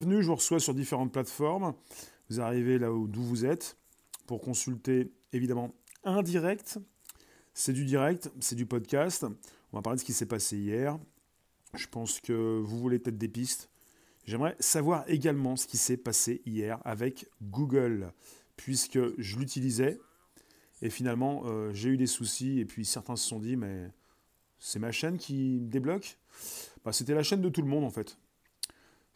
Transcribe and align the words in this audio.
Bienvenue, 0.00 0.22
je 0.22 0.28
vous 0.28 0.36
reçois 0.36 0.60
sur 0.60 0.74
différentes 0.74 1.12
plateformes. 1.12 1.74
Vous 2.30 2.40
arrivez 2.40 2.78
là 2.78 2.92
où 2.92 3.08
d'où 3.08 3.20
vous 3.20 3.44
êtes 3.44 3.76
pour 4.28 4.40
consulter 4.40 5.10
évidemment 5.32 5.74
un 6.04 6.22
direct. 6.22 6.78
C'est 7.52 7.72
du 7.72 7.84
direct, 7.84 8.30
c'est 8.38 8.54
du 8.54 8.64
podcast. 8.64 9.26
On 9.72 9.76
va 9.76 9.82
parler 9.82 9.96
de 9.96 10.00
ce 10.00 10.04
qui 10.04 10.12
s'est 10.12 10.24
passé 10.24 10.56
hier. 10.56 10.96
Je 11.74 11.88
pense 11.88 12.20
que 12.20 12.60
vous 12.60 12.78
voulez 12.78 13.00
peut-être 13.00 13.18
des 13.18 13.26
pistes. 13.26 13.70
J'aimerais 14.24 14.54
savoir 14.60 15.02
également 15.08 15.56
ce 15.56 15.66
qui 15.66 15.78
s'est 15.78 15.96
passé 15.96 16.42
hier 16.46 16.80
avec 16.84 17.26
Google, 17.42 18.12
puisque 18.54 19.00
je 19.20 19.36
l'utilisais 19.36 19.98
et 20.80 20.90
finalement 20.90 21.42
euh, 21.46 21.72
j'ai 21.72 21.88
eu 21.88 21.96
des 21.96 22.06
soucis 22.06 22.60
et 22.60 22.64
puis 22.64 22.84
certains 22.84 23.16
se 23.16 23.26
sont 23.26 23.40
dit 23.40 23.56
mais 23.56 23.90
c'est 24.60 24.78
ma 24.78 24.92
chaîne 24.92 25.18
qui 25.18 25.58
débloque. 25.58 26.20
Bah, 26.84 26.92
C'était 26.92 27.14
la 27.14 27.24
chaîne 27.24 27.42
de 27.42 27.48
tout 27.48 27.62
le 27.62 27.68
monde 27.68 27.82
en 27.82 27.90
fait. 27.90 28.16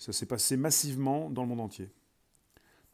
Ça 0.03 0.13
s'est 0.13 0.27
passé 0.27 0.57
massivement 0.57 1.31
dans 1.31 1.43
le 1.43 1.49
monde 1.49 1.61
entier. 1.61 1.89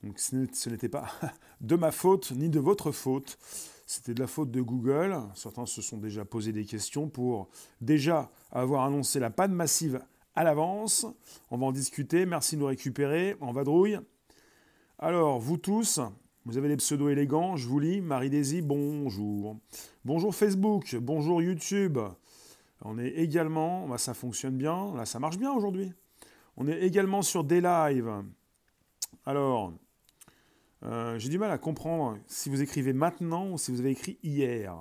Donc 0.03 0.19
ce 0.19 0.69
n'était 0.69 0.91
pas 0.91 1.11
de 1.63 1.75
ma 1.75 1.91
faute 1.91 2.33
ni 2.33 2.51
de 2.51 2.61
votre 2.61 2.93
faute, 2.93 3.39
c'était 3.87 4.13
de 4.13 4.21
la 4.21 4.27
faute 4.27 4.51
de 4.51 4.61
Google. 4.61 5.17
Certains 5.35 5.65
se 5.65 5.81
sont 5.81 5.97
déjà 5.97 6.27
posé 6.27 6.53
des 6.53 6.67
questions 6.67 7.09
pour 7.09 7.49
déjà 7.81 8.31
avoir 8.53 8.85
annoncé 8.85 9.21
la 9.21 9.31
panne 9.31 9.55
massive 9.55 10.03
à 10.35 10.45
l'avance. 10.45 11.07
On 11.51 11.57
va 11.57 11.65
en 11.65 11.73
discuter, 11.73 12.27
merci 12.27 12.57
de 12.57 12.61
nous 12.61 12.67
récupérer, 12.67 13.37
en 13.41 13.53
vadrouille. 13.53 13.99
Alors, 14.99 15.41
vous 15.41 15.57
tous, 15.57 16.01
vous 16.45 16.59
avez 16.59 16.69
des 16.69 16.77
pseudos 16.77 17.09
élégants, 17.09 17.57
je 17.57 17.69
vous 17.69 17.81
lis. 17.81 18.03
Marie-Daisy, 18.03 18.61
bonjour. 18.61 19.57
Bonjour 20.05 20.35
Facebook, 20.35 20.95
bonjour 21.01 21.41
YouTube. 21.41 21.99
On 22.83 22.99
est 22.99 23.13
également, 23.13 23.89
bah, 23.89 23.97
ça 23.97 24.13
fonctionne 24.13 24.59
bien, 24.59 24.95
là 24.95 25.07
ça 25.07 25.19
marche 25.19 25.39
bien 25.39 25.53
aujourd'hui. 25.53 25.91
On 26.61 26.67
est 26.67 26.81
également 26.81 27.23
sur 27.23 27.45
des 27.45 27.61
lives. 27.61 28.13
Alors, 29.25 29.73
euh, 30.83 31.17
j'ai 31.17 31.29
du 31.29 31.39
mal 31.39 31.53
à 31.53 31.59
comprendre 31.59 32.19
si 32.27 32.51
vous 32.51 32.61
écrivez 32.63 32.93
maintenant 32.93 33.53
ou 33.53 33.59
si 33.59 33.71
vous 33.71 33.79
avez 33.79 33.93
écrit 33.93 34.19
hier. 34.25 34.77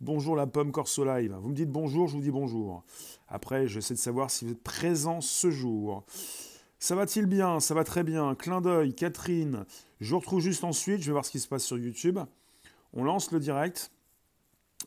Bonjour 0.00 0.36
la 0.36 0.46
pomme 0.46 0.72
Corso 0.72 1.04
Live. 1.04 1.36
Vous 1.38 1.50
me 1.50 1.54
dites 1.54 1.68
bonjour, 1.68 2.08
je 2.08 2.14
vous 2.16 2.22
dis 2.22 2.30
bonjour. 2.30 2.82
Après, 3.28 3.68
j'essaie 3.68 3.92
de 3.92 3.98
savoir 3.98 4.30
si 4.30 4.46
vous 4.46 4.52
êtes 4.52 4.62
présent 4.62 5.20
ce 5.20 5.50
jour. 5.50 6.02
Ça 6.78 6.94
va-t-il 6.94 7.26
bien? 7.26 7.60
Ça 7.60 7.74
va 7.74 7.84
très 7.84 8.04
bien. 8.04 8.34
Clin 8.34 8.62
d'œil, 8.62 8.94
Catherine. 8.94 9.66
Je 10.00 10.14
vous 10.14 10.18
retrouve 10.18 10.40
juste 10.40 10.64
ensuite. 10.64 11.02
Je 11.02 11.06
vais 11.08 11.12
voir 11.12 11.26
ce 11.26 11.30
qui 11.30 11.40
se 11.40 11.48
passe 11.48 11.64
sur 11.64 11.76
YouTube. 11.76 12.20
On 12.94 13.04
lance 13.04 13.32
le 13.32 13.38
direct 13.38 13.92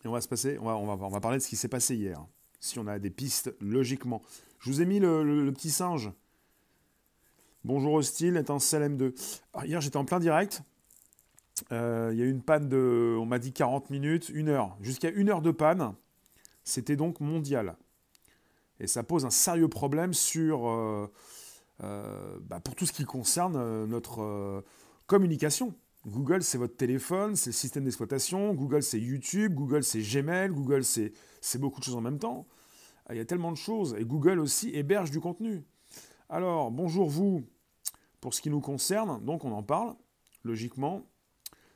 et 0.03 0.07
on 0.07 0.11
va 0.11 0.21
se 0.21 0.27
passer. 0.27 0.57
On 0.59 0.95
va, 0.95 1.19
parler 1.19 1.37
de 1.37 1.43
ce 1.43 1.49
qui 1.49 1.55
s'est 1.55 1.67
passé 1.67 1.95
hier. 1.95 2.25
Si 2.59 2.79
on 2.79 2.87
a 2.87 2.97
des 2.97 3.11
pistes, 3.11 3.55
logiquement. 3.61 4.23
Je 4.59 4.69
vous 4.69 4.81
ai 4.81 4.85
mis 4.85 4.99
le, 4.99 5.51
petit 5.51 5.69
singe. 5.69 6.11
Bonjour 7.63 7.93
hostile, 7.93 8.37
étincelle 8.37 8.97
M2. 8.97 9.13
hier, 9.65 9.81
j'étais 9.81 9.97
en 9.97 10.05
plein 10.05 10.19
direct. 10.19 10.61
Euh, 11.71 12.09
il 12.13 12.19
y 12.19 12.21
a 12.21 12.25
eu 12.25 12.29
une 12.29 12.41
panne 12.41 12.67
de, 12.67 13.15
on 13.19 13.25
m'a 13.25 13.39
dit 13.39 13.53
40 13.53 13.89
minutes, 13.89 14.29
une 14.29 14.49
heure. 14.49 14.75
Jusqu'à 14.81 15.09
une 15.09 15.29
heure 15.29 15.41
de 15.41 15.51
panne. 15.51 15.93
C'était 16.63 16.95
donc 16.95 17.19
mondial. 17.19 17.75
Et 18.79 18.87
ça 18.87 19.03
pose 19.03 19.25
un 19.25 19.29
sérieux 19.29 19.67
problème 19.67 20.13
sur, 20.13 20.67
euh, 20.67 21.11
euh, 21.83 22.37
bah, 22.41 22.59
pour 22.59 22.75
tout 22.75 22.85
ce 22.85 22.91
qui 22.91 23.05
concerne 23.05 23.85
notre 23.85 24.63
communication. 25.07 25.75
Google, 26.07 26.43
c'est 26.43 26.57
votre 26.57 26.75
téléphone, 26.75 27.35
c'est 27.35 27.49
le 27.49 27.55
système 27.55 27.83
d'exploitation. 27.83 28.53
Google, 28.53 28.83
c'est 28.83 28.99
YouTube. 28.99 29.53
Google, 29.53 29.83
c'est 29.83 30.01
Gmail. 30.01 30.49
Google, 30.49 30.83
c'est 30.83 31.13
beaucoup 31.57 31.79
de 31.79 31.85
choses 31.85 31.95
en 31.95 32.01
même 32.01 32.19
temps. 32.19 32.45
Ah, 33.07 33.13
il 33.13 33.17
y 33.17 33.21
a 33.21 33.25
tellement 33.25 33.51
de 33.51 33.57
choses. 33.57 33.95
Et 33.99 34.05
Google 34.05 34.39
aussi 34.39 34.69
héberge 34.69 35.11
du 35.11 35.19
contenu. 35.19 35.63
Alors, 36.29 36.71
bonjour 36.71 37.09
vous. 37.09 37.45
Pour 38.19 38.33
ce 38.33 38.41
qui 38.41 38.49
nous 38.49 38.61
concerne, 38.61 39.23
donc 39.23 39.45
on 39.45 39.51
en 39.51 39.61
parle, 39.61 39.95
logiquement. 40.43 41.03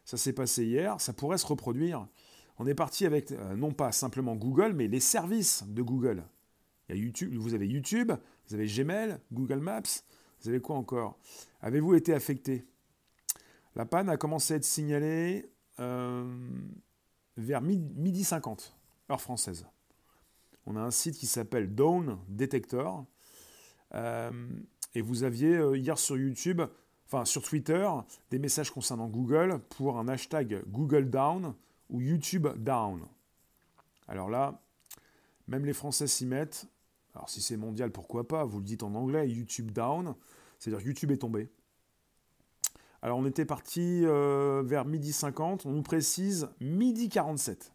Ça 0.03 0.17
s'est 0.17 0.33
passé 0.33 0.65
hier, 0.65 0.99
ça 0.99 1.13
pourrait 1.13 1.37
se 1.37 1.45
reproduire. 1.45 2.07
On 2.57 2.65
est 2.65 2.73
parti 2.73 3.05
avec, 3.05 3.31
euh, 3.31 3.55
non 3.55 3.71
pas 3.71 3.91
simplement 3.91 4.35
Google, 4.35 4.73
mais 4.73 4.87
les 4.87 4.99
services 4.99 5.63
de 5.67 5.83
Google. 5.83 6.23
Il 6.87 6.95
y 6.95 6.99
a 6.99 7.01
YouTube, 7.01 7.35
vous 7.35 7.53
avez 7.53 7.67
YouTube, 7.67 8.11
vous 8.47 8.55
avez 8.55 8.65
Gmail, 8.65 9.19
Google 9.31 9.59
Maps, 9.59 9.83
vous 10.41 10.49
avez 10.49 10.59
quoi 10.59 10.75
encore? 10.75 11.19
Avez-vous 11.61 11.93
été 11.93 12.13
affecté? 12.15 12.65
La 13.75 13.85
panne 13.85 14.09
a 14.09 14.17
commencé 14.17 14.55
à 14.55 14.57
être 14.57 14.65
signalée 14.65 15.51
euh, 15.79 16.27
vers 17.37 17.61
midi 17.61 18.23
50, 18.23 18.75
heure 19.11 19.21
française 19.21 19.67
on 20.69 20.75
a 20.75 20.81
un 20.81 20.91
site 20.91 21.17
qui 21.17 21.25
s'appelle 21.25 21.73
Down 21.73 22.19
Detector. 22.27 23.03
Euh, 23.95 24.31
et 24.93 25.01
vous 25.01 25.23
aviez 25.23 25.55
euh, 25.55 25.75
hier 25.75 25.97
sur 25.97 26.15
YouTube, 26.15 26.61
enfin 27.07 27.25
sur 27.25 27.41
Twitter, 27.41 27.89
des 28.29 28.37
messages 28.37 28.69
concernant 28.69 29.07
Google 29.07 29.59
pour 29.69 29.97
un 29.97 30.07
hashtag 30.07 30.61
Google 30.67 31.09
Down 31.09 31.55
ou 31.89 32.01
YouTube 32.01 32.47
Down. 32.57 33.01
Alors 34.07 34.29
là, 34.29 34.61
même 35.47 35.65
les 35.65 35.73
Français 35.73 36.05
s'y 36.05 36.27
mettent. 36.27 36.67
Alors 37.15 37.29
si 37.29 37.41
c'est 37.41 37.57
mondial, 37.57 37.91
pourquoi 37.91 38.27
pas? 38.27 38.45
Vous 38.45 38.59
le 38.59 38.63
dites 38.63 38.83
en 38.83 38.93
anglais, 38.93 39.27
YouTube 39.27 39.71
Down. 39.71 40.13
C'est-à-dire 40.59 40.85
YouTube 40.85 41.09
est 41.09 41.17
tombé. 41.17 41.49
Alors 43.01 43.17
on 43.17 43.25
était 43.25 43.45
parti 43.45 44.03
euh, 44.05 44.61
vers 44.63 44.85
midi 44.85 45.13
50, 45.13 45.65
on 45.65 45.71
nous 45.71 45.81
précise 45.81 46.47
midi 46.59 47.09
47. 47.09 47.73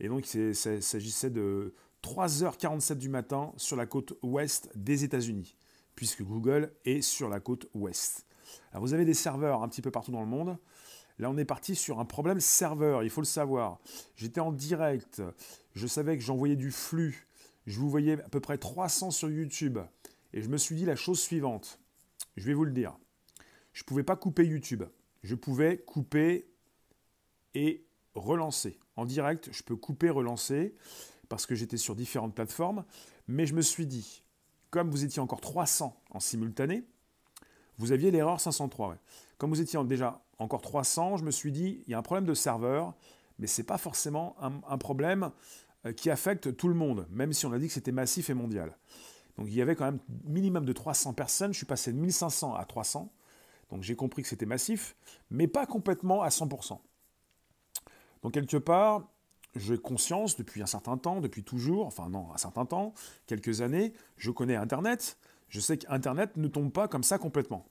Et 0.00 0.08
donc 0.08 0.32
il 0.32 0.54
s'agissait 0.54 1.30
de 1.30 1.74
3h47 2.02 2.94
du 2.94 3.08
matin 3.08 3.52
sur 3.56 3.76
la 3.76 3.86
côte 3.86 4.14
ouest 4.22 4.70
des 4.74 5.04
États-Unis, 5.04 5.56
puisque 5.94 6.22
Google 6.22 6.72
est 6.84 7.00
sur 7.00 7.28
la 7.28 7.40
côte 7.40 7.68
ouest. 7.74 8.26
Alors 8.72 8.82
vous 8.82 8.94
avez 8.94 9.04
des 9.04 9.14
serveurs 9.14 9.62
un 9.62 9.68
petit 9.68 9.82
peu 9.82 9.90
partout 9.90 10.12
dans 10.12 10.20
le 10.20 10.26
monde. 10.26 10.58
Là, 11.18 11.30
on 11.30 11.36
est 11.36 11.44
parti 11.44 11.76
sur 11.76 12.00
un 12.00 12.04
problème 12.04 12.40
serveur, 12.40 13.02
il 13.02 13.10
faut 13.10 13.20
le 13.20 13.26
savoir. 13.26 13.78
J'étais 14.16 14.40
en 14.40 14.50
direct, 14.50 15.22
je 15.74 15.86
savais 15.86 16.16
que 16.16 16.22
j'envoyais 16.24 16.56
du 16.56 16.70
flux, 16.70 17.28
je 17.66 17.78
vous 17.78 17.88
voyais 17.88 18.20
à 18.22 18.28
peu 18.28 18.40
près 18.40 18.58
300 18.58 19.10
sur 19.10 19.30
YouTube, 19.30 19.78
et 20.32 20.42
je 20.42 20.48
me 20.48 20.56
suis 20.56 20.74
dit 20.74 20.84
la 20.84 20.96
chose 20.96 21.20
suivante, 21.20 21.78
je 22.36 22.46
vais 22.46 22.54
vous 22.54 22.64
le 22.64 22.72
dire. 22.72 22.96
Je 23.72 23.82
ne 23.82 23.86
pouvais 23.86 24.02
pas 24.02 24.16
couper 24.16 24.44
YouTube, 24.44 24.82
je 25.22 25.34
pouvais 25.34 25.78
couper 25.78 26.50
et 27.54 27.84
relancer. 28.14 28.78
En 28.96 29.04
direct, 29.04 29.50
je 29.52 29.62
peux 29.62 29.76
couper, 29.76 30.10
relancer 30.10 30.74
parce 31.32 31.46
que 31.46 31.54
j'étais 31.54 31.78
sur 31.78 31.96
différentes 31.96 32.34
plateformes, 32.34 32.84
mais 33.26 33.46
je 33.46 33.54
me 33.54 33.62
suis 33.62 33.86
dit, 33.86 34.22
comme 34.68 34.90
vous 34.90 35.02
étiez 35.02 35.22
encore 35.22 35.40
300 35.40 35.98
en 36.10 36.20
simultané, 36.20 36.84
vous 37.78 37.90
aviez 37.90 38.10
l'erreur 38.10 38.38
503. 38.38 38.98
Comme 39.38 39.48
vous 39.48 39.62
étiez 39.62 39.82
déjà 39.84 40.22
encore 40.38 40.60
300, 40.60 41.16
je 41.16 41.24
me 41.24 41.30
suis 41.30 41.50
dit, 41.50 41.84
il 41.86 41.90
y 41.90 41.94
a 41.94 41.98
un 41.98 42.02
problème 42.02 42.26
de 42.26 42.34
serveur, 42.34 42.92
mais 43.38 43.46
ce 43.46 43.62
n'est 43.62 43.64
pas 43.64 43.78
forcément 43.78 44.36
un, 44.42 44.76
problème 44.76 45.30
euh, 45.86 45.94
qui 45.94 46.10
affecte 46.10 46.54
tout 46.54 46.68
le 46.68 46.74
monde, 46.74 47.06
même 47.08 47.32
si 47.32 47.46
on 47.46 47.52
a 47.54 47.58
dit 47.58 47.68
que 47.68 47.72
c'était 47.72 47.92
massif 47.92 48.28
et 48.28 48.34
mondial. 48.34 48.76
Donc 49.38 49.46
il 49.48 49.54
y 49.54 49.62
avait 49.62 49.74
quand 49.74 49.86
même 49.86 50.00
minimum 50.24 50.66
de 50.66 50.72
300 50.74 51.14
personnes, 51.14 51.54
je 51.54 51.56
suis 51.56 51.66
passé 51.66 51.94
de 51.94 51.98
1500 51.98 52.56
à 52.56 52.66
300, 52.66 53.10
donc 53.70 53.82
j'ai 53.82 53.96
compris 53.96 54.20
que 54.20 54.28
c'était 54.28 54.44
massif, 54.44 54.96
mais 55.30 55.46
pas 55.46 55.64
complètement 55.64 56.20
à 56.20 56.28
100%. 56.28 56.78
Donc 58.22 58.34
quelque 58.34 58.58
part, 58.58 59.08
j'ai 59.56 59.78
conscience 59.78 60.36
depuis 60.36 60.62
un 60.62 60.66
certain 60.66 60.96
temps, 60.96 61.20
depuis 61.20 61.44
toujours, 61.44 61.86
enfin 61.86 62.08
non, 62.08 62.32
un 62.32 62.38
certain 62.38 62.64
temps, 62.64 62.94
quelques 63.26 63.60
années, 63.60 63.92
je 64.16 64.30
connais 64.30 64.56
Internet, 64.56 65.18
je 65.48 65.60
sais 65.60 65.78
qu'Internet 65.78 66.36
ne 66.36 66.48
tombe 66.48 66.72
pas 66.72 66.88
comme 66.88 67.02
ça 67.02 67.18
complètement. 67.18 67.66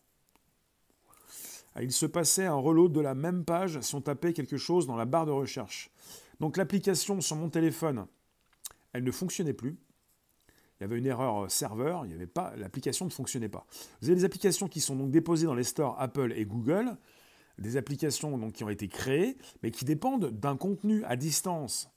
Ah, 1.74 1.84
il 1.84 1.92
se 1.92 2.06
passait 2.06 2.46
un 2.46 2.56
reload 2.56 2.92
de 2.92 3.00
la 3.00 3.16
même 3.16 3.46
page 3.46 3.80
si 3.82 3.96
on 3.96 4.02
tapait 4.02 4.34
quelque 4.34 4.58
chose 4.58 4.86
dans 4.86 4.98
la 4.98 5.06
barre 5.06 5.26
de 5.26 5.32
recherche. 5.32 5.90
Donc 6.40 6.58
l'application 6.58 7.22
sur 7.22 7.36
mon 7.38 7.50
téléphone, 7.50 8.06
elle 8.94 9.04
ne 9.04 9.12
fonctionnait 9.12 9.54
plus. 9.54 9.78
Il 10.80 10.84
y 10.84 10.86
avait 10.86 10.98
une 10.98 11.06
erreur 11.06 11.50
serveur, 11.50 12.06
il 12.06 12.14
avait 12.14 12.28
pas, 12.28 12.54
l'application 12.58 13.06
ne 13.06 13.12
fonctionnait 13.12 13.50
pas. 13.50 13.66
Vous 14.02 14.10
avez 14.10 14.16
des 14.16 14.26
applications 14.26 14.68
qui 14.68 14.82
sont 14.82 14.96
donc 14.96 15.12
déposées 15.12 15.46
dans 15.46 15.54
les 15.54 15.64
stores 15.64 15.96
Apple 16.00 16.34
et 16.36 16.46
Google 16.46 16.98
des 17.62 17.78
applications 17.78 18.38
donc, 18.38 18.54
qui 18.54 18.64
ont 18.64 18.70
été 18.70 18.88
créées, 18.88 19.38
mais 19.64 19.72
qui 19.72 19.86
dépendent 19.86 20.30
d'un 20.32 20.58
contenu 20.58 21.04
à 21.06 21.16
distance. 21.16 21.90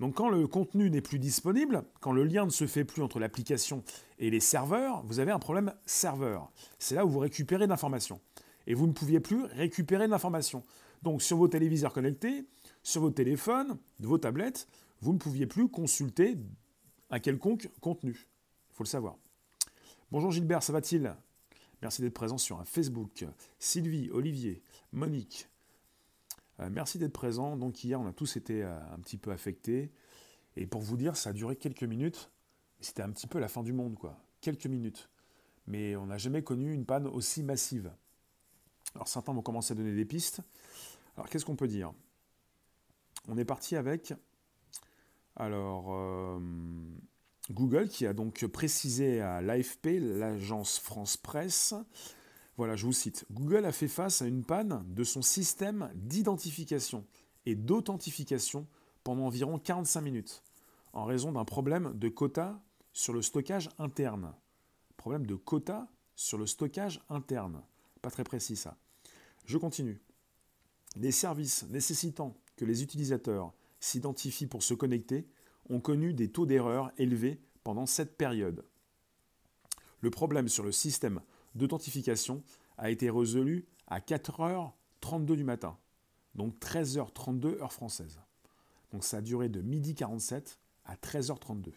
Donc 0.00 0.16
quand 0.16 0.28
le 0.28 0.46
contenu 0.48 0.90
n'est 0.90 1.00
plus 1.00 1.18
disponible, 1.18 1.84
quand 2.00 2.12
le 2.12 2.24
lien 2.24 2.44
ne 2.44 2.50
se 2.50 2.66
fait 2.66 2.84
plus 2.84 3.02
entre 3.02 3.20
l'application 3.20 3.84
et 4.18 4.30
les 4.30 4.40
serveurs, 4.40 5.02
vous 5.04 5.20
avez 5.20 5.30
un 5.30 5.38
problème 5.38 5.72
serveur. 5.86 6.50
C'est 6.78 6.96
là 6.96 7.06
où 7.06 7.08
vous 7.08 7.20
récupérez 7.20 7.66
de 7.66 7.70
l'information. 7.70 8.20
Et 8.66 8.74
vous 8.74 8.86
ne 8.86 8.92
pouviez 8.92 9.20
plus 9.20 9.44
récupérer 9.44 10.06
de 10.06 10.10
l'information. 10.10 10.64
Donc 11.02 11.22
sur 11.22 11.36
vos 11.36 11.48
téléviseurs 11.48 11.92
connectés, 11.92 12.44
sur 12.82 13.00
vos 13.00 13.10
téléphones, 13.10 13.78
vos 14.00 14.18
tablettes, 14.18 14.66
vous 15.00 15.12
ne 15.12 15.18
pouviez 15.18 15.46
plus 15.46 15.68
consulter 15.68 16.36
un 17.10 17.20
quelconque 17.20 17.68
contenu. 17.80 18.26
Il 18.70 18.74
faut 18.74 18.84
le 18.84 18.88
savoir. 18.88 19.16
Bonjour 20.10 20.30
Gilbert, 20.30 20.62
ça 20.62 20.72
va-t-il? 20.72 21.14
Merci 21.82 22.00
d'être 22.00 22.14
présent 22.14 22.38
sur 22.38 22.60
un 22.60 22.64
Facebook. 22.64 23.26
Sylvie, 23.58 24.08
Olivier, 24.12 24.62
Monique, 24.92 25.48
euh, 26.60 26.68
merci 26.70 26.98
d'être 26.98 27.12
présent. 27.12 27.56
Donc 27.56 27.82
hier, 27.82 28.00
on 28.00 28.06
a 28.06 28.12
tous 28.12 28.36
été 28.36 28.62
euh, 28.62 28.78
un 28.92 28.98
petit 29.00 29.16
peu 29.16 29.32
affectés. 29.32 29.90
Et 30.56 30.66
pour 30.66 30.80
vous 30.80 30.96
dire, 30.96 31.16
ça 31.16 31.30
a 31.30 31.32
duré 31.32 31.56
quelques 31.56 31.82
minutes. 31.82 32.30
C'était 32.80 33.02
un 33.02 33.10
petit 33.10 33.26
peu 33.26 33.38
la 33.38 33.48
fin 33.48 33.62
du 33.62 33.72
monde, 33.72 33.96
quoi. 33.96 34.16
Quelques 34.40 34.66
minutes. 34.66 35.08
mais 35.66 35.94
on 35.96 36.06
n'a 36.06 36.18
jamais 36.18 36.42
connu 36.42 36.72
une 36.72 36.84
panne 36.84 37.06
aussi 37.06 37.42
massive. 37.42 37.92
Alors 38.94 39.08
certains 39.08 39.32
vont 39.32 39.42
commencer 39.42 39.72
à 39.72 39.74
donner 39.74 39.94
des 39.94 40.04
pistes. 40.04 40.40
Alors 41.16 41.28
qu'est-ce 41.28 41.44
qu'on 41.44 41.56
peut 41.56 41.68
dire? 41.68 41.92
On 43.28 43.38
est 43.38 43.44
parti 43.44 43.76
avec 43.76 44.14
alors 45.36 45.94
euh, 45.94 46.38
Google 47.50 47.88
qui 47.88 48.06
a 48.06 48.12
donc 48.12 48.46
précisé 48.46 49.20
à 49.20 49.40
l'AFP, 49.40 49.98
l'agence 50.00 50.78
France 50.78 51.16
Presse, 51.16 51.74
voilà, 52.56 52.76
je 52.76 52.84
vous 52.84 52.92
cite, 52.92 53.24
Google 53.30 53.64
a 53.64 53.72
fait 53.72 53.88
face 53.88 54.22
à 54.22 54.26
une 54.26 54.44
panne 54.44 54.84
de 54.86 55.04
son 55.04 55.22
système 55.22 55.90
d'identification 55.94 57.06
et 57.46 57.54
d'authentification 57.54 58.66
pendant 59.04 59.26
environ 59.26 59.58
45 59.58 60.00
minutes 60.02 60.42
en 60.92 61.04
raison 61.04 61.32
d'un 61.32 61.44
problème 61.44 61.92
de 61.94 62.08
quota 62.08 62.62
sur 62.92 63.14
le 63.14 63.22
stockage 63.22 63.70
interne. 63.78 64.34
Problème 64.96 65.26
de 65.26 65.34
quota 65.34 65.88
sur 66.14 66.38
le 66.38 66.46
stockage 66.46 67.00
interne. 67.08 67.62
Pas 68.02 68.10
très 68.10 68.24
précis 68.24 68.56
ça. 68.56 68.76
Je 69.46 69.58
continue. 69.58 70.00
Les 70.96 71.10
services 71.10 71.64
nécessitant 71.70 72.36
que 72.56 72.66
les 72.66 72.82
utilisateurs 72.82 73.54
s'identifient 73.80 74.46
pour 74.46 74.62
se 74.62 74.74
connecter 74.74 75.26
ont 75.68 75.80
connu 75.80 76.14
des 76.14 76.30
taux 76.30 76.46
d'erreur 76.46 76.92
élevés 76.98 77.40
pendant 77.64 77.86
cette 77.86 78.16
période. 78.16 78.64
Le 80.00 80.10
problème 80.10 80.48
sur 80.48 80.64
le 80.64 80.72
système 80.72 81.20
d'authentification 81.54 82.42
a 82.78 82.90
été 82.90 83.10
résolu 83.10 83.66
à 83.86 84.00
4h32 84.00 85.36
du 85.36 85.44
matin, 85.44 85.76
donc 86.34 86.58
13h32 86.58 87.60
heure 87.60 87.72
française. 87.72 88.18
Donc 88.90 89.04
ça 89.04 89.18
a 89.18 89.20
duré 89.20 89.48
de 89.48 89.60
midi 89.60 89.94
47 89.94 90.58
à 90.84 90.96
13h32. 90.96 91.72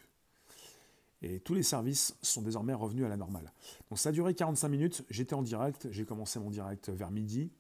Et 1.22 1.40
tous 1.40 1.54
les 1.54 1.64
services 1.64 2.16
sont 2.22 2.42
désormais 2.42 2.74
revenus 2.74 3.06
à 3.06 3.10
la 3.10 3.18
normale. 3.18 3.52
Donc 3.90 4.00
ça 4.00 4.10
a 4.10 4.12
duré 4.12 4.34
45 4.34 4.68
minutes, 4.70 5.06
j'étais 5.10 5.34
en 5.34 5.42
direct, 5.42 5.88
j'ai 5.92 6.06
commencé 6.06 6.40
mon 6.40 6.50
direct 6.50 6.90
vers 6.90 7.12
midi. 7.12 7.52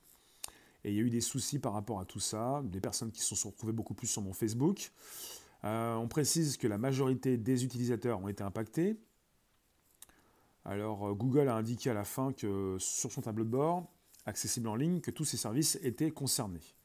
Et 0.83 0.91
il 0.91 0.95
y 0.95 0.99
a 0.99 1.01
eu 1.01 1.09
des 1.09 1.21
soucis 1.21 1.57
par 1.57 1.73
rapport 1.73 1.99
à 1.99 2.05
tout 2.05 2.19
ça, 2.19 2.61
des 2.65 2.79
personnes 2.79 3.11
qui 3.11 3.21
se 3.21 3.35
sont 3.35 3.49
retrouvées 3.49 3.73
beaucoup 3.73 3.95
plus 3.95 4.07
sur 4.07 4.21
mon 4.21 4.33
Facebook. 4.33 4.91
Euh, 5.63 5.95
on 5.95 6.07
précise 6.07 6.57
que 6.57 6.67
la 6.67 6.77
majorité 6.77 7.37
des 7.37 7.63
utilisateurs 7.63 8.21
ont 8.21 8.27
été 8.27 8.43
impactés. 8.43 8.97
Alors 10.63 11.07
euh, 11.07 11.13
Google 11.13 11.47
a 11.47 11.55
indiqué 11.55 11.89
à 11.89 11.93
la 11.93 12.03
fin 12.03 12.33
que 12.33 12.77
sur 12.79 13.11
son 13.11 13.21
tableau 13.21 13.43
de 13.43 13.49
bord, 13.49 13.91
accessible 14.25 14.67
en 14.67 14.75
ligne, 14.75 15.01
que 15.01 15.11
tous 15.11 15.25
ces 15.25 15.37
services 15.37 15.79
étaient 15.81 16.11
concernés. 16.11 16.75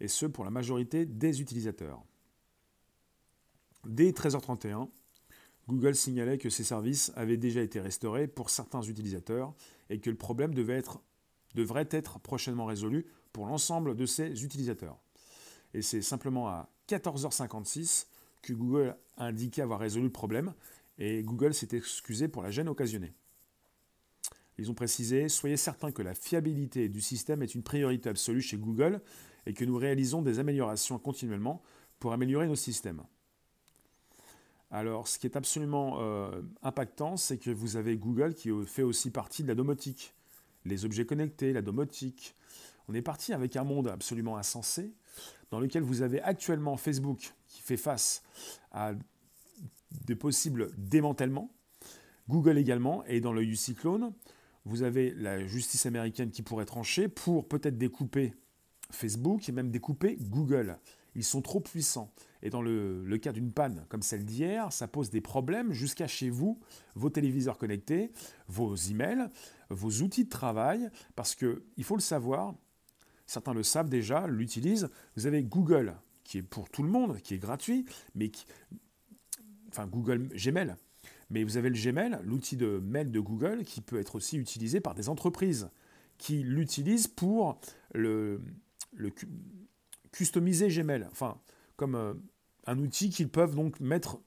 Et 0.00 0.08
ce 0.08 0.26
pour 0.26 0.44
la 0.44 0.50
majorité 0.50 1.06
des 1.06 1.40
utilisateurs. 1.40 2.02
Dès 3.86 4.10
13h31, 4.10 4.88
Google 5.68 5.94
signalait 5.94 6.38
que 6.38 6.50
ces 6.50 6.64
services 6.64 7.12
avaient 7.16 7.36
déjà 7.36 7.60
été 7.60 7.80
restaurés 7.80 8.28
pour 8.28 8.50
certains 8.50 8.82
utilisateurs 8.82 9.54
et 9.90 10.00
que 10.00 10.10
le 10.10 10.16
problème 10.16 10.54
devrait 10.54 11.88
être 11.90 12.20
prochainement 12.20 12.66
résolu 12.66 13.06
pour 13.32 13.46
l'ensemble 13.46 13.94
de 13.94 14.06
ces 14.06 14.44
utilisateurs. 14.44 14.98
Et 15.74 15.82
c'est 15.82 16.02
simplement 16.02 16.48
à 16.48 16.70
14h56 16.88 18.06
que 18.42 18.52
Google 18.52 18.96
a 19.16 19.26
indiqué 19.26 19.62
avoir 19.62 19.80
résolu 19.80 20.04
le 20.04 20.12
problème 20.12 20.54
et 20.98 21.22
Google 21.22 21.54
s'est 21.54 21.76
excusé 21.76 22.28
pour 22.28 22.42
la 22.42 22.50
gêne 22.50 22.68
occasionnée. 22.68 23.12
Ils 24.58 24.70
ont 24.70 24.74
précisé 24.74 25.28
Soyez 25.28 25.56
certains 25.56 25.92
que 25.92 26.02
la 26.02 26.14
fiabilité 26.14 26.88
du 26.88 27.00
système 27.00 27.42
est 27.42 27.54
une 27.54 27.62
priorité 27.62 28.08
absolue 28.08 28.40
chez 28.40 28.56
Google 28.56 29.00
et 29.46 29.52
que 29.52 29.64
nous 29.64 29.76
réalisons 29.76 30.22
des 30.22 30.38
améliorations 30.38 30.98
continuellement 30.98 31.62
pour 31.98 32.12
améliorer 32.12 32.46
nos 32.46 32.56
systèmes. 32.56 33.02
Alors, 34.70 35.06
ce 35.06 35.18
qui 35.18 35.26
est 35.26 35.36
absolument 35.36 36.00
euh, 36.00 36.42
impactant, 36.62 37.16
c'est 37.16 37.38
que 37.38 37.50
vous 37.50 37.76
avez 37.76 37.96
Google 37.96 38.34
qui 38.34 38.50
fait 38.66 38.82
aussi 38.82 39.10
partie 39.10 39.42
de 39.42 39.48
la 39.48 39.54
domotique, 39.54 40.14
les 40.64 40.84
objets 40.84 41.06
connectés, 41.06 41.52
la 41.52 41.62
domotique. 41.62 42.34
On 42.88 42.94
est 42.94 43.02
parti 43.02 43.32
avec 43.32 43.56
un 43.56 43.64
monde 43.64 43.88
absolument 43.88 44.36
insensé, 44.36 44.94
dans 45.50 45.60
lequel 45.60 45.82
vous 45.82 46.02
avez 46.02 46.20
actuellement 46.22 46.76
Facebook 46.76 47.32
qui 47.46 47.62
fait 47.62 47.76
face 47.76 48.22
à 48.72 48.92
des 50.04 50.16
possibles 50.16 50.70
démantèlements, 50.76 51.50
Google 52.28 52.58
également, 52.58 53.04
et 53.04 53.20
dans 53.20 53.32
le 53.32 53.54
cyclone, 53.54 54.12
vous 54.64 54.82
avez 54.82 55.14
la 55.14 55.46
justice 55.46 55.86
américaine 55.86 56.30
qui 56.30 56.42
pourrait 56.42 56.64
trancher 56.64 57.08
pour 57.08 57.46
peut-être 57.46 57.78
découper 57.78 58.34
Facebook 58.90 59.48
et 59.48 59.52
même 59.52 59.70
découper 59.70 60.16
Google. 60.20 60.78
Ils 61.14 61.24
sont 61.24 61.40
trop 61.40 61.60
puissants. 61.60 62.12
Et 62.42 62.50
dans 62.50 62.62
le, 62.62 63.16
cas 63.18 63.32
d'une 63.32 63.52
panne 63.52 63.86
comme 63.88 64.02
celle 64.02 64.24
d'hier, 64.24 64.72
ça 64.72 64.86
pose 64.86 65.10
des 65.10 65.20
problèmes 65.20 65.72
jusqu'à 65.72 66.06
chez 66.06 66.30
vous, 66.30 66.60
vos 66.94 67.10
téléviseurs 67.10 67.58
connectés, 67.58 68.12
vos 68.48 68.74
emails, 68.74 69.28
vos 69.70 69.90
outils 70.02 70.24
de 70.24 70.30
travail, 70.30 70.90
parce 71.14 71.34
qu'il 71.34 71.84
faut 71.84 71.96
le 71.96 72.02
savoir, 72.02 72.54
certains 73.26 73.54
le 73.54 73.62
savent 73.62 73.88
déjà, 73.88 74.26
l'utilisent, 74.26 74.88
vous 75.16 75.26
avez 75.26 75.42
Google, 75.42 75.94
qui 76.24 76.38
est 76.38 76.42
pour 76.42 76.68
tout 76.70 76.82
le 76.82 76.88
monde, 76.88 77.20
qui 77.20 77.34
est 77.34 77.38
gratuit, 77.38 77.84
mais 78.14 78.30
qui... 78.30 78.46
Enfin, 79.68 79.86
Google 79.86 80.28
Gmail. 80.28 80.74
Mais 81.30 81.44
vous 81.44 81.56
avez 81.56 81.68
le 81.68 81.74
Gmail, 81.74 82.18
l'outil 82.24 82.56
de 82.56 82.78
mail 82.78 83.10
de 83.10 83.20
Google, 83.20 83.64
qui 83.64 83.80
peut 83.80 83.98
être 83.98 84.14
aussi 84.14 84.38
utilisé 84.38 84.80
par 84.80 84.94
des 84.94 85.08
entreprises 85.08 85.68
qui 86.18 86.42
l'utilisent 86.42 87.08
pour 87.08 87.60
le, 87.92 88.40
customiser 90.12 90.68
Gmail. 90.68 91.06
Enfin, 91.10 91.38
comme 91.76 91.94
euh, 91.94 92.14
un 92.66 92.78
outil 92.78 93.10
qu'ils 93.10 93.28
peuvent 93.28 93.54
donc 93.54 93.80
mettre 93.80 94.18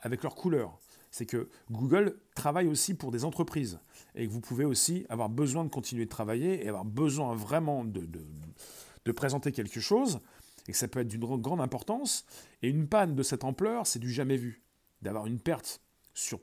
avec 0.00 0.22
leur 0.22 0.34
couleur. 0.34 0.78
C'est 1.18 1.26
que 1.26 1.48
Google 1.68 2.16
travaille 2.36 2.68
aussi 2.68 2.94
pour 2.94 3.10
des 3.10 3.24
entreprises 3.24 3.80
et 4.14 4.24
que 4.24 4.32
vous 4.32 4.40
pouvez 4.40 4.64
aussi 4.64 5.04
avoir 5.08 5.28
besoin 5.28 5.64
de 5.64 5.68
continuer 5.68 6.04
de 6.04 6.10
travailler 6.10 6.64
et 6.64 6.68
avoir 6.68 6.84
besoin 6.84 7.34
vraiment 7.34 7.84
de, 7.84 9.12
présenter 9.12 9.50
quelque 9.50 9.80
chose 9.80 10.20
et 10.68 10.72
que 10.72 10.78
ça 10.78 10.86
peut 10.86 11.00
être 11.00 11.08
d'une 11.08 11.24
grande 11.40 11.60
importance. 11.60 12.24
Et 12.62 12.68
une 12.68 12.86
panne 12.86 13.16
de 13.16 13.24
cette 13.24 13.42
ampleur, 13.42 13.84
c'est 13.84 13.98
du 13.98 14.12
jamais 14.12 14.36
vu. 14.36 14.62
D'avoir 15.02 15.26
une 15.26 15.40
perte 15.40 15.80
sur, 16.14 16.38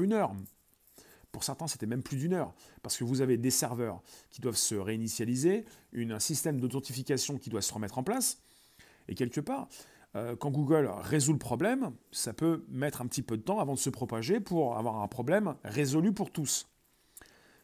une 0.00 0.12
heure. 0.12 0.34
Pour 1.30 1.44
certains, 1.44 1.68
c'était 1.68 1.86
même 1.86 2.02
plus 2.02 2.16
d'une 2.16 2.32
heure, 2.32 2.56
parce 2.82 2.96
que 2.96 3.04
vous 3.04 3.20
avez 3.20 3.36
des 3.36 3.52
serveurs 3.52 4.02
qui 4.30 4.40
doivent 4.40 4.56
se 4.56 4.74
réinitialiser, 4.74 5.64
un 5.94 6.18
système 6.18 6.58
d'authentification 6.58 7.38
qui 7.38 7.50
doit 7.50 7.62
se 7.62 7.72
remettre 7.72 7.98
en 7.98 8.02
place, 8.02 8.42
et 9.06 9.14
quelque 9.14 9.40
part, 9.40 9.68
quand 10.14 10.50
Google 10.50 10.90
résout 11.00 11.32
le 11.32 11.38
problème, 11.38 11.92
ça 12.10 12.32
peut 12.32 12.64
mettre 12.68 13.02
un 13.02 13.06
petit 13.06 13.22
peu 13.22 13.36
de 13.36 13.42
temps 13.42 13.60
avant 13.60 13.74
de 13.74 13.78
se 13.78 13.90
propager 13.90 14.40
pour 14.40 14.76
avoir 14.76 15.00
un 15.02 15.06
problème 15.06 15.54
résolu 15.64 16.12
pour 16.12 16.32
tous. 16.32 16.66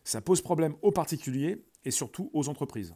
Ça 0.05 0.21
pose 0.21 0.43
problème 0.43 0.77
aux 0.83 0.93
particuliers 0.93 1.65
et 1.85 1.91
surtout 1.91 2.31
aux 2.33 2.49
entreprises. 2.49 2.95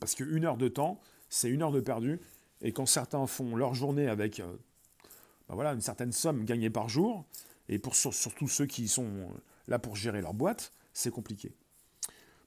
Parce 0.00 0.14
qu'une 0.14 0.44
heure 0.44 0.56
de 0.56 0.68
temps, 0.68 1.00
c'est 1.28 1.50
une 1.50 1.62
heure 1.62 1.72
de 1.72 1.80
perdu. 1.80 2.20
Et 2.62 2.72
quand 2.72 2.86
certains 2.86 3.26
font 3.26 3.56
leur 3.56 3.74
journée 3.74 4.08
avec 4.08 4.40
euh, 4.40 4.56
ben 5.48 5.54
voilà, 5.54 5.72
une 5.72 5.80
certaine 5.80 6.12
somme 6.12 6.44
gagnée 6.44 6.70
par 6.70 6.88
jour, 6.88 7.26
et 7.68 7.78
pour 7.78 7.94
surtout 7.94 8.48
ceux 8.48 8.66
qui 8.66 8.88
sont 8.88 9.28
là 9.68 9.78
pour 9.78 9.96
gérer 9.96 10.20
leur 10.20 10.34
boîte, 10.34 10.72
c'est 10.92 11.10
compliqué. 11.10 11.52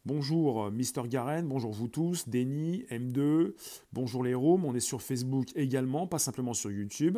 Bonjour 0.08 0.64
euh, 0.64 0.72
Mister 0.72 1.02
Garen, 1.06 1.46
bonjour 1.46 1.74
vous 1.74 1.90
tous, 1.90 2.30
Denis, 2.30 2.86
M2, 2.90 3.52
bonjour 3.92 4.24
les 4.24 4.34
Roms, 4.34 4.64
on 4.64 4.74
est 4.74 4.80
sur 4.80 5.02
Facebook 5.02 5.50
également, 5.54 6.08
pas 6.08 6.18
simplement 6.18 6.54
sur 6.54 6.72
YouTube, 6.72 7.18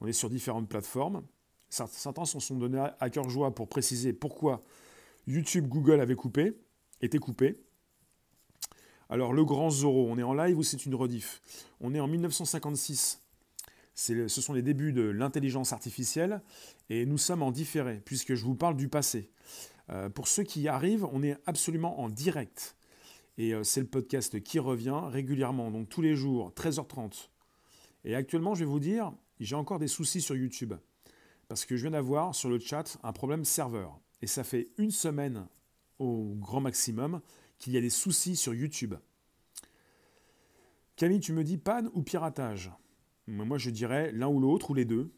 on 0.00 0.06
est 0.06 0.14
sur 0.14 0.30
différentes 0.30 0.66
plateformes. 0.66 1.24
Certains 1.68 2.24
s'en 2.24 2.40
sont 2.40 2.56
donnés 2.56 2.82
à 2.98 3.10
cœur 3.10 3.28
joie 3.28 3.54
pour 3.54 3.68
préciser 3.68 4.14
pourquoi 4.14 4.62
YouTube, 5.26 5.68
Google 5.68 6.00
avait 6.00 6.14
coupé, 6.14 6.54
était 7.02 7.18
coupé. 7.18 7.60
Alors 9.10 9.34
le 9.34 9.44
grand 9.44 9.68
Zoro, 9.68 10.06
on 10.08 10.16
est 10.16 10.22
en 10.22 10.32
live 10.32 10.56
ou 10.56 10.62
c'est 10.62 10.86
une 10.86 10.94
rediff? 10.94 11.42
On 11.82 11.92
est 11.94 12.00
en 12.00 12.08
1956. 12.08 13.20
ce 13.94 14.26
sont 14.26 14.54
les 14.54 14.62
débuts 14.62 14.94
de 14.94 15.02
l'intelligence 15.02 15.74
artificielle 15.74 16.40
et 16.88 17.04
nous 17.04 17.18
sommes 17.18 17.42
en 17.42 17.50
différé 17.50 18.00
puisque 18.06 18.36
je 18.36 18.44
vous 18.46 18.54
parle 18.54 18.76
du 18.78 18.88
passé. 18.88 19.28
Euh, 19.92 20.08
pour 20.08 20.28
ceux 20.28 20.42
qui 20.42 20.62
y 20.62 20.68
arrivent, 20.68 21.06
on 21.12 21.22
est 21.22 21.36
absolument 21.46 22.00
en 22.00 22.08
direct. 22.08 22.76
Et 23.38 23.54
euh, 23.54 23.62
c'est 23.64 23.80
le 23.80 23.86
podcast 23.86 24.42
qui 24.42 24.58
revient 24.58 25.00
régulièrement, 25.04 25.70
donc 25.70 25.88
tous 25.88 26.02
les 26.02 26.16
jours, 26.16 26.52
13h30. 26.56 27.28
Et 28.04 28.14
actuellement, 28.14 28.54
je 28.54 28.60
vais 28.60 28.70
vous 28.70 28.80
dire, 28.80 29.12
j'ai 29.40 29.54
encore 29.54 29.78
des 29.78 29.88
soucis 29.88 30.20
sur 30.20 30.36
YouTube. 30.36 30.74
Parce 31.48 31.66
que 31.66 31.76
je 31.76 31.82
viens 31.82 31.90
d'avoir 31.90 32.34
sur 32.34 32.48
le 32.48 32.58
chat 32.58 32.98
un 33.02 33.12
problème 33.12 33.44
serveur. 33.44 33.98
Et 34.22 34.26
ça 34.26 34.44
fait 34.44 34.70
une 34.78 34.90
semaine 34.90 35.46
au 35.98 36.34
grand 36.36 36.60
maximum 36.60 37.20
qu'il 37.58 37.72
y 37.72 37.76
a 37.76 37.80
des 37.80 37.90
soucis 37.90 38.36
sur 38.36 38.54
YouTube. 38.54 38.94
Camille, 40.96 41.20
tu 41.20 41.32
me 41.32 41.44
dis 41.44 41.58
panne 41.58 41.90
ou 41.94 42.02
piratage? 42.02 42.70
Moi, 43.26 43.58
je 43.58 43.70
dirais 43.70 44.12
l'un 44.12 44.28
ou 44.28 44.40
l'autre, 44.40 44.70
ou 44.70 44.74
les 44.74 44.84
deux. 44.84 45.12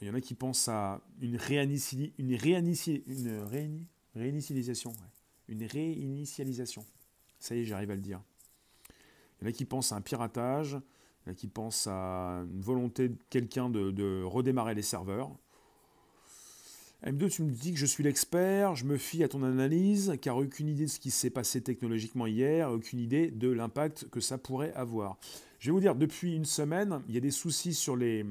Il 0.00 0.08
y 0.08 0.10
en 0.10 0.14
a 0.14 0.20
qui 0.20 0.34
pensent 0.34 0.68
à 0.68 1.00
une, 1.20 1.36
réinitialisation. 1.36 2.12
une, 2.18 2.36
réinitialisation. 2.36 4.92
Une 5.48 5.64
réinitialisation. 5.64 6.84
Ça 7.38 7.54
y 7.54 7.60
est, 7.60 7.64
j'arrive 7.64 7.90
à 7.90 7.94
le 7.94 8.00
dire. 8.00 8.20
Il 9.40 9.44
y 9.44 9.46
en 9.46 9.50
a 9.50 9.52
qui 9.52 9.64
pensent 9.64 9.92
à 9.92 9.96
un 9.96 10.00
piratage. 10.00 10.72
Il 10.72 11.28
y 11.28 11.30
en 11.30 11.32
a 11.32 11.34
qui 11.34 11.46
pensent 11.46 11.86
à 11.86 12.44
une 12.52 12.60
volonté 12.60 13.08
de 13.08 13.16
quelqu'un 13.30 13.70
de, 13.70 14.22
redémarrer 14.24 14.74
les 14.74 14.82
serveurs. 14.82 15.30
M2, 17.06 17.30
tu 17.30 17.42
me 17.42 17.50
dis 17.50 17.72
que 17.72 17.78
je 17.78 17.84
suis 17.84 18.02
l'expert, 18.02 18.76
je 18.76 18.86
me 18.86 18.96
fie 18.96 19.22
à 19.22 19.28
ton 19.28 19.42
analyse, 19.42 20.16
car 20.22 20.38
aucune 20.38 20.68
idée 20.68 20.86
de 20.86 20.90
ce 20.90 20.98
qui 20.98 21.10
s'est 21.10 21.28
passé 21.28 21.60
technologiquement 21.60 22.26
hier, 22.26 22.70
aucune 22.70 22.98
idée 22.98 23.30
de 23.30 23.50
l'impact 23.50 24.08
que 24.08 24.20
ça 24.20 24.38
pourrait 24.38 24.72
avoir. 24.72 25.18
Je 25.58 25.68
vais 25.68 25.72
vous 25.72 25.80
dire, 25.80 25.94
depuis 25.94 26.34
une 26.34 26.46
semaine, 26.46 27.02
il 27.08 27.14
y 27.14 27.18
a 27.18 27.20
des 27.20 27.30
soucis 27.30 27.74
sur 27.74 27.94
les, 27.94 28.24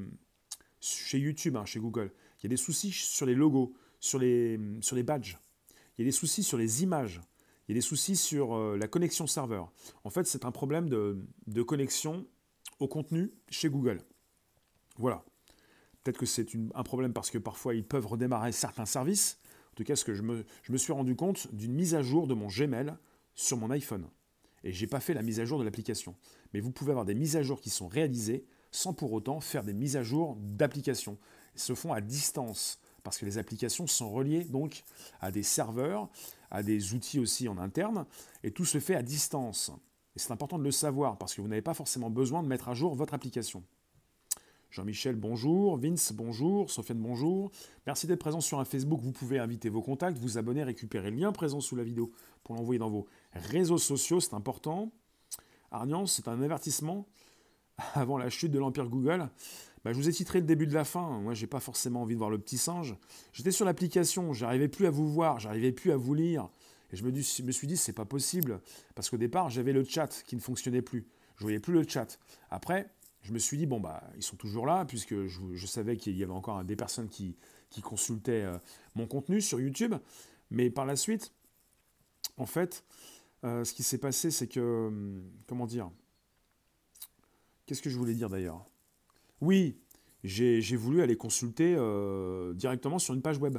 chez 0.84 1.18
YouTube, 1.18 1.56
hein, 1.56 1.64
chez 1.64 1.80
Google. 1.80 2.12
Il 2.38 2.44
y 2.44 2.46
a 2.46 2.50
des 2.50 2.56
soucis 2.56 2.92
sur 2.92 3.26
les 3.26 3.34
logos, 3.34 3.74
sur 4.00 4.18
les, 4.18 4.58
badges. 5.04 5.38
Il 5.96 6.02
y 6.02 6.02
a 6.02 6.04
des 6.04 6.12
soucis 6.12 6.42
sur 6.42 6.58
les 6.58 6.82
images. 6.82 7.20
Il 7.66 7.72
y 7.72 7.74
a 7.74 7.78
des 7.78 7.86
soucis 7.86 8.16
sur 8.16 8.54
euh, 8.54 8.76
la 8.76 8.88
connexion 8.88 9.26
serveur. 9.26 9.72
En 10.04 10.10
fait, 10.10 10.26
c'est 10.26 10.44
un 10.44 10.52
problème 10.52 10.88
de, 10.88 11.18
de 11.46 11.62
connexion 11.62 12.26
au 12.78 12.88
contenu 12.88 13.32
chez 13.48 13.70
Google. 13.70 14.02
Voilà. 14.98 15.24
Peut-être 16.02 16.18
que 16.18 16.26
c'est 16.26 16.48
un 16.74 16.82
problème 16.82 17.14
parce 17.14 17.30
que 17.30 17.38
parfois 17.38 17.74
ils 17.74 17.84
peuvent 17.84 18.06
redémarrer 18.06 18.52
certains 18.52 18.84
services. 18.84 19.38
En 19.72 19.76
tout 19.76 19.84
cas, 19.84 19.94
je 19.94 20.22
me, 20.22 20.44
je 20.62 20.72
me 20.72 20.76
suis 20.76 20.92
rendu 20.92 21.16
compte 21.16 21.52
d'une 21.54 21.72
mise 21.72 21.94
à 21.94 22.02
jour 22.02 22.26
de 22.26 22.34
mon 22.34 22.48
Gmail 22.48 22.94
sur 23.34 23.56
mon 23.56 23.70
iPhone. 23.70 24.06
Et 24.62 24.72
je 24.72 24.80
n'ai 24.82 24.86
pas 24.86 25.00
fait 25.00 25.14
la 25.14 25.22
mise 25.22 25.40
à 25.40 25.44
jour 25.44 25.58
de 25.58 25.64
l'application. 25.64 26.14
Mais 26.52 26.60
vous 26.60 26.70
pouvez 26.70 26.90
avoir 26.90 27.06
des 27.06 27.14
mises 27.14 27.36
à 27.36 27.42
jour 27.42 27.60
qui 27.60 27.70
sont 27.70 27.88
réalisées 27.88 28.44
sans 28.74 28.92
pour 28.92 29.12
autant 29.12 29.40
faire 29.40 29.62
des 29.62 29.72
mises 29.72 29.96
à 29.96 30.02
jour 30.02 30.36
d'applications. 30.40 31.16
Elles 31.54 31.60
se 31.60 31.74
font 31.74 31.92
à 31.92 32.00
distance 32.00 32.80
parce 33.04 33.18
que 33.18 33.24
les 33.24 33.38
applications 33.38 33.86
sont 33.86 34.10
reliées 34.10 34.44
donc 34.44 34.82
à 35.20 35.30
des 35.30 35.44
serveurs, 35.44 36.08
à 36.50 36.64
des 36.64 36.92
outils 36.92 37.20
aussi 37.20 37.46
en 37.46 37.56
interne, 37.58 38.04
et 38.42 38.50
tout 38.50 38.64
se 38.64 38.80
fait 38.80 38.96
à 38.96 39.02
distance. 39.02 39.70
Et 40.16 40.18
c'est 40.18 40.32
important 40.32 40.58
de 40.58 40.64
le 40.64 40.72
savoir 40.72 41.18
parce 41.18 41.34
que 41.34 41.40
vous 41.40 41.46
n'avez 41.46 41.62
pas 41.62 41.74
forcément 41.74 42.10
besoin 42.10 42.42
de 42.42 42.48
mettre 42.48 42.68
à 42.68 42.74
jour 42.74 42.96
votre 42.96 43.14
application. 43.14 43.62
Jean-Michel, 44.70 45.14
bonjour. 45.14 45.76
Vince, 45.76 46.12
bonjour. 46.12 46.68
Sofiane, 46.68 46.98
bonjour. 46.98 47.52
Merci 47.86 48.08
d'être 48.08 48.18
présent 48.18 48.40
sur 48.40 48.58
un 48.58 48.64
Facebook. 48.64 49.00
Vous 49.00 49.12
pouvez 49.12 49.38
inviter 49.38 49.68
vos 49.68 49.82
contacts, 49.82 50.18
vous 50.18 50.36
abonner, 50.36 50.64
récupérer 50.64 51.12
le 51.12 51.18
lien 51.18 51.30
présent 51.30 51.60
sous 51.60 51.76
la 51.76 51.84
vidéo 51.84 52.10
pour 52.42 52.56
l'envoyer 52.56 52.80
dans 52.80 52.90
vos 52.90 53.06
réseaux 53.34 53.78
sociaux. 53.78 54.18
C'est 54.18 54.34
important. 54.34 54.90
Arnian, 55.70 56.06
c'est 56.06 56.26
un 56.26 56.42
avertissement 56.42 57.06
avant 57.94 58.18
la 58.18 58.30
chute 58.30 58.52
de 58.52 58.58
l'empire 58.58 58.88
Google. 58.88 59.28
Bah, 59.84 59.92
je 59.92 59.98
vous 59.98 60.08
ai 60.08 60.12
titré 60.12 60.40
le 60.40 60.46
début 60.46 60.66
de 60.66 60.74
la 60.74 60.84
fin. 60.84 61.20
Moi, 61.20 61.34
j'ai 61.34 61.46
pas 61.46 61.60
forcément 61.60 62.02
envie 62.02 62.14
de 62.14 62.18
voir 62.18 62.30
le 62.30 62.38
petit 62.38 62.58
singe. 62.58 62.96
J'étais 63.32 63.50
sur 63.50 63.66
l'application, 63.66 64.32
j'arrivais 64.32 64.68
plus 64.68 64.86
à 64.86 64.90
vous 64.90 65.08
voir, 65.08 65.40
j'arrivais 65.40 65.72
plus 65.72 65.92
à 65.92 65.96
vous 65.96 66.14
lire. 66.14 66.48
Et 66.92 66.96
je 66.96 67.04
me, 67.04 67.50
suis 67.52 67.66
dit, 67.66 67.76
c'est 67.76 67.92
pas 67.92 68.04
possible. 68.04 68.60
Parce 68.94 69.10
qu'au 69.10 69.16
départ, 69.16 69.50
j'avais 69.50 69.72
le 69.72 69.84
chat 69.84 70.22
qui 70.26 70.36
ne 70.36 70.40
fonctionnait 70.40 70.82
plus. 70.82 71.06
Je 71.36 71.42
voyais 71.42 71.58
plus 71.58 71.74
le 71.74 71.86
chat. 71.86 72.18
Après, 72.50 72.88
je 73.22 73.32
me 73.32 73.38
suis 73.38 73.58
dit, 73.58 73.66
bon, 73.66 73.80
bah, 73.80 74.02
ils 74.16 74.22
sont 74.22 74.36
toujours 74.36 74.64
là, 74.64 74.84
puisque 74.84 75.26
je, 75.26 75.66
savais 75.66 75.96
qu'il 75.96 76.16
y 76.16 76.22
avait 76.22 76.32
encore 76.32 76.62
des 76.64 76.76
personnes 76.76 77.08
qui, 77.08 77.36
consultaient 77.82 78.44
euh, 78.44 78.56
mon 78.94 79.06
contenu 79.06 79.40
sur 79.40 79.60
YouTube. 79.60 79.94
Mais 80.50 80.70
par 80.70 80.86
la 80.86 80.94
suite, 80.94 81.32
en 82.36 82.46
fait, 82.46 82.84
euh, 83.42 83.64
ce 83.64 83.74
qui 83.74 83.82
s'est 83.82 83.98
passé, 83.98 84.30
c'est 84.30 84.46
que, 84.46 84.86
hum, 84.86 85.24
comment 85.48 85.66
dire, 85.66 85.90
qu'est-ce 87.66 87.82
que 87.82 87.90
je 87.90 87.96
voulais 87.96 88.14
dire 88.14 88.28
d'ailleurs? 88.28 88.64
Oui, 89.40 89.78
j'ai 90.22 90.76
voulu 90.76 91.02
aller 91.02 91.16
consulter 91.16 91.74
euh, 91.76 92.54
directement 92.54 92.98
sur 92.98 93.14
une 93.14 93.22
page 93.22 93.38
web. 93.38 93.58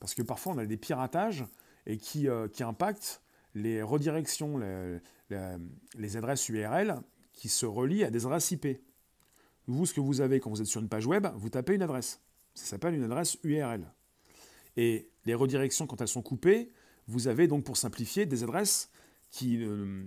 Parce 0.00 0.14
que 0.14 0.22
parfois, 0.22 0.52
on 0.52 0.58
a 0.58 0.66
des 0.66 0.76
piratages 0.76 1.44
et 1.86 1.96
qui, 1.96 2.28
qui 2.52 2.62
impactent 2.62 3.22
les 3.54 3.82
redirections, 3.82 4.58
les 5.28 6.16
adresses 6.16 6.48
URL 6.48 7.00
qui 7.34 7.48
se 7.48 7.66
relie 7.66 8.04
à 8.04 8.10
des 8.10 8.24
adresses 8.24 8.50
IP. 8.52 8.66
Vous, 9.66 9.86
ce 9.86 9.94
que 9.94 10.00
vous 10.00 10.20
avez 10.20 10.40
quand 10.40 10.50
vous 10.50 10.60
êtes 10.60 10.66
sur 10.66 10.80
une 10.80 10.88
page 10.88 11.06
web, 11.06 11.26
vous 11.36 11.50
tapez 11.50 11.74
une 11.74 11.82
adresse. 11.82 12.20
Ça 12.54 12.66
s'appelle 12.66 12.94
une 12.94 13.04
adresse 13.04 13.36
URL. 13.42 13.92
Et 14.76 15.10
les 15.24 15.34
redirections, 15.34 15.86
quand 15.86 16.00
elles 16.00 16.08
sont 16.08 16.22
coupées, 16.22 16.70
vous 17.06 17.28
avez 17.28 17.48
donc, 17.48 17.64
pour 17.64 17.76
simplifier, 17.76 18.26
des 18.26 18.42
adresses 18.42 18.90
qui, 19.30 19.62
euh, 19.62 20.04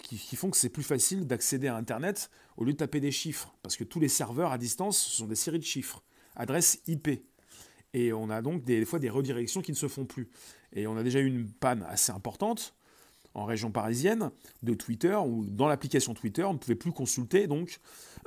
qui, 0.00 0.36
font 0.36 0.50
que 0.50 0.56
c'est 0.56 0.70
plus 0.70 0.82
facile 0.82 1.26
d'accéder 1.26 1.68
à 1.68 1.76
Internet 1.76 2.30
au 2.56 2.64
lieu 2.64 2.72
de 2.72 2.78
taper 2.78 3.00
des 3.00 3.12
chiffres. 3.12 3.54
Parce 3.62 3.76
que 3.76 3.84
tous 3.84 4.00
les 4.00 4.08
serveurs 4.08 4.52
à 4.52 4.58
distance, 4.58 4.98
ce 4.98 5.16
sont 5.18 5.26
des 5.26 5.34
séries 5.34 5.58
de 5.58 5.64
chiffres. 5.64 6.02
Adresse 6.34 6.80
IP. 6.86 7.08
Et 7.92 8.12
on 8.12 8.30
a 8.30 8.40
donc 8.40 8.64
des, 8.64 8.84
fois 8.86 8.98
des 8.98 9.10
redirections 9.10 9.60
qui 9.60 9.72
ne 9.72 9.76
se 9.76 9.88
font 9.88 10.06
plus. 10.06 10.30
Et 10.72 10.86
on 10.86 10.96
a 10.96 11.02
déjà 11.02 11.20
eu 11.20 11.26
une 11.26 11.50
panne 11.50 11.84
assez 11.88 12.10
importante 12.12 12.74
en 13.34 13.44
région 13.44 13.70
parisienne 13.70 14.30
de 14.62 14.74
Twitter, 14.74 15.16
ou 15.16 15.44
dans 15.46 15.68
l'application 15.68 16.14
Twitter, 16.14 16.44
on 16.44 16.54
ne 16.54 16.58
pouvait 16.58 16.74
plus 16.74 16.92
consulter 16.92 17.46
donc 17.46 17.80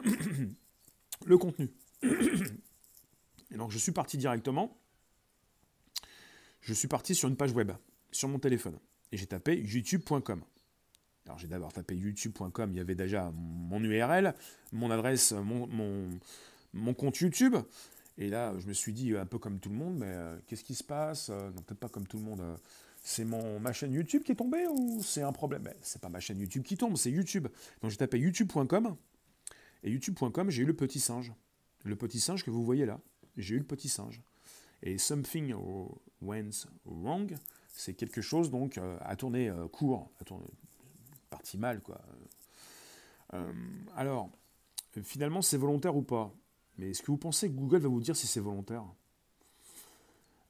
le 1.26 1.38
contenu. 1.38 1.70
Et 3.52 3.58
donc 3.58 3.72
je 3.72 3.78
suis 3.78 3.92
parti 3.92 4.18
directement, 4.18 4.78
je 6.62 6.74
suis 6.74 6.88
parti 6.88 7.14
sur 7.14 7.30
une 7.30 7.38
page 7.38 7.52
web, 7.52 7.72
sur 8.12 8.28
mon 8.28 8.40
téléphone, 8.40 8.80
et 9.12 9.18
j'ai 9.18 9.28
tapé 9.28 9.56
youtube.com. 9.56 10.44
Alors 11.26 11.38
j'ai 11.38 11.48
d'abord 11.48 11.74
tapé 11.74 11.96
youtube.com, 11.96 12.72
il 12.72 12.78
y 12.78 12.80
avait 12.80 12.96
déjà 12.96 13.32
mon 13.34 13.84
URL, 13.84 14.34
mon 14.72 14.92
adresse, 14.92 15.32
mon, 15.32 15.68
mon, 16.74 16.94
compte 16.94 17.18
YouTube. 17.18 17.56
Et 18.18 18.30
là, 18.30 18.54
je 18.60 18.68
me 18.68 18.74
suis 18.74 18.94
dit, 18.94 19.16
un 19.18 19.26
peu 19.26 19.40
comme 19.40 19.60
tout 19.60 19.70
le 19.70 19.76
monde, 19.76 19.98
mais 19.98 20.08
euh, 20.08 20.38
qu'est-ce 20.48 20.64
qui 20.64 20.76
se 20.76 20.84
passe 20.84 21.30
euh, 21.30 21.50
Non, 21.52 21.62
peut-être 21.64 21.80
pas 21.80 21.90
comme 21.90 22.08
tout 22.08 22.18
le 22.18 22.24
monde. 22.24 22.42
Euh, 22.42 22.56
c'est 23.04 23.26
mon, 23.26 23.60
ma 23.60 23.74
chaîne 23.74 23.92
YouTube 23.92 24.24
qui 24.24 24.32
est 24.32 24.36
tombée 24.36 24.66
ou 24.68 25.02
c'est 25.04 25.22
un 25.22 25.32
problème? 25.32 25.64
Ben, 25.64 25.74
C'est 25.82 26.02
pas 26.02 26.10
ma 26.10 26.20
chaîne 26.20 26.40
YouTube 26.40 26.64
qui 26.64 26.78
tombe, 26.78 26.96
c'est 26.96 27.12
YouTube. 27.12 27.48
Donc 27.82 27.92
j'ai 27.92 27.98
tapé 27.98 28.20
youtube.com 28.20 28.96
et 29.84 29.92
youtube.com, 29.92 30.50
j'ai 30.50 30.64
eu 30.64 30.66
le 30.66 30.76
petit 30.76 31.00
singe. 31.00 31.32
Le 31.84 31.96
petit 31.96 32.20
singe 32.20 32.44
que 32.44 32.50
vous 32.50 32.64
voyez 32.64 32.86
là. 32.86 33.00
J'ai 33.38 33.56
eu 33.56 33.60
le 33.60 33.66
petit 33.66 33.90
singe. 33.90 34.22
Et 34.82 34.98
something 34.98 35.54
went 36.22 36.68
wrong, 36.86 37.36
c'est 37.70 37.94
quelque 37.94 38.22
chose 38.22 38.50
donc 38.50 38.78
euh, 38.78 38.98
à 39.02 39.16
tourner 39.16 39.50
euh, 39.50 39.68
court, 39.68 40.12
mal 41.58 41.82
quoi. 41.82 42.02
Euh, 43.34 43.52
alors, 43.96 44.30
finalement, 45.04 45.42
c'est 45.42 45.58
volontaire 45.58 45.96
ou 45.96 46.02
pas? 46.02 46.34
Mais 46.78 46.92
est-ce 46.92 47.02
que 47.02 47.08
vous 47.08 47.18
pensez 47.18 47.50
que 47.50 47.54
Google 47.54 47.80
va 47.80 47.90
vous 47.90 48.02
dire 48.02 48.16
si 48.16 48.28
c'est 48.28 48.40
volontaire? 48.40 48.84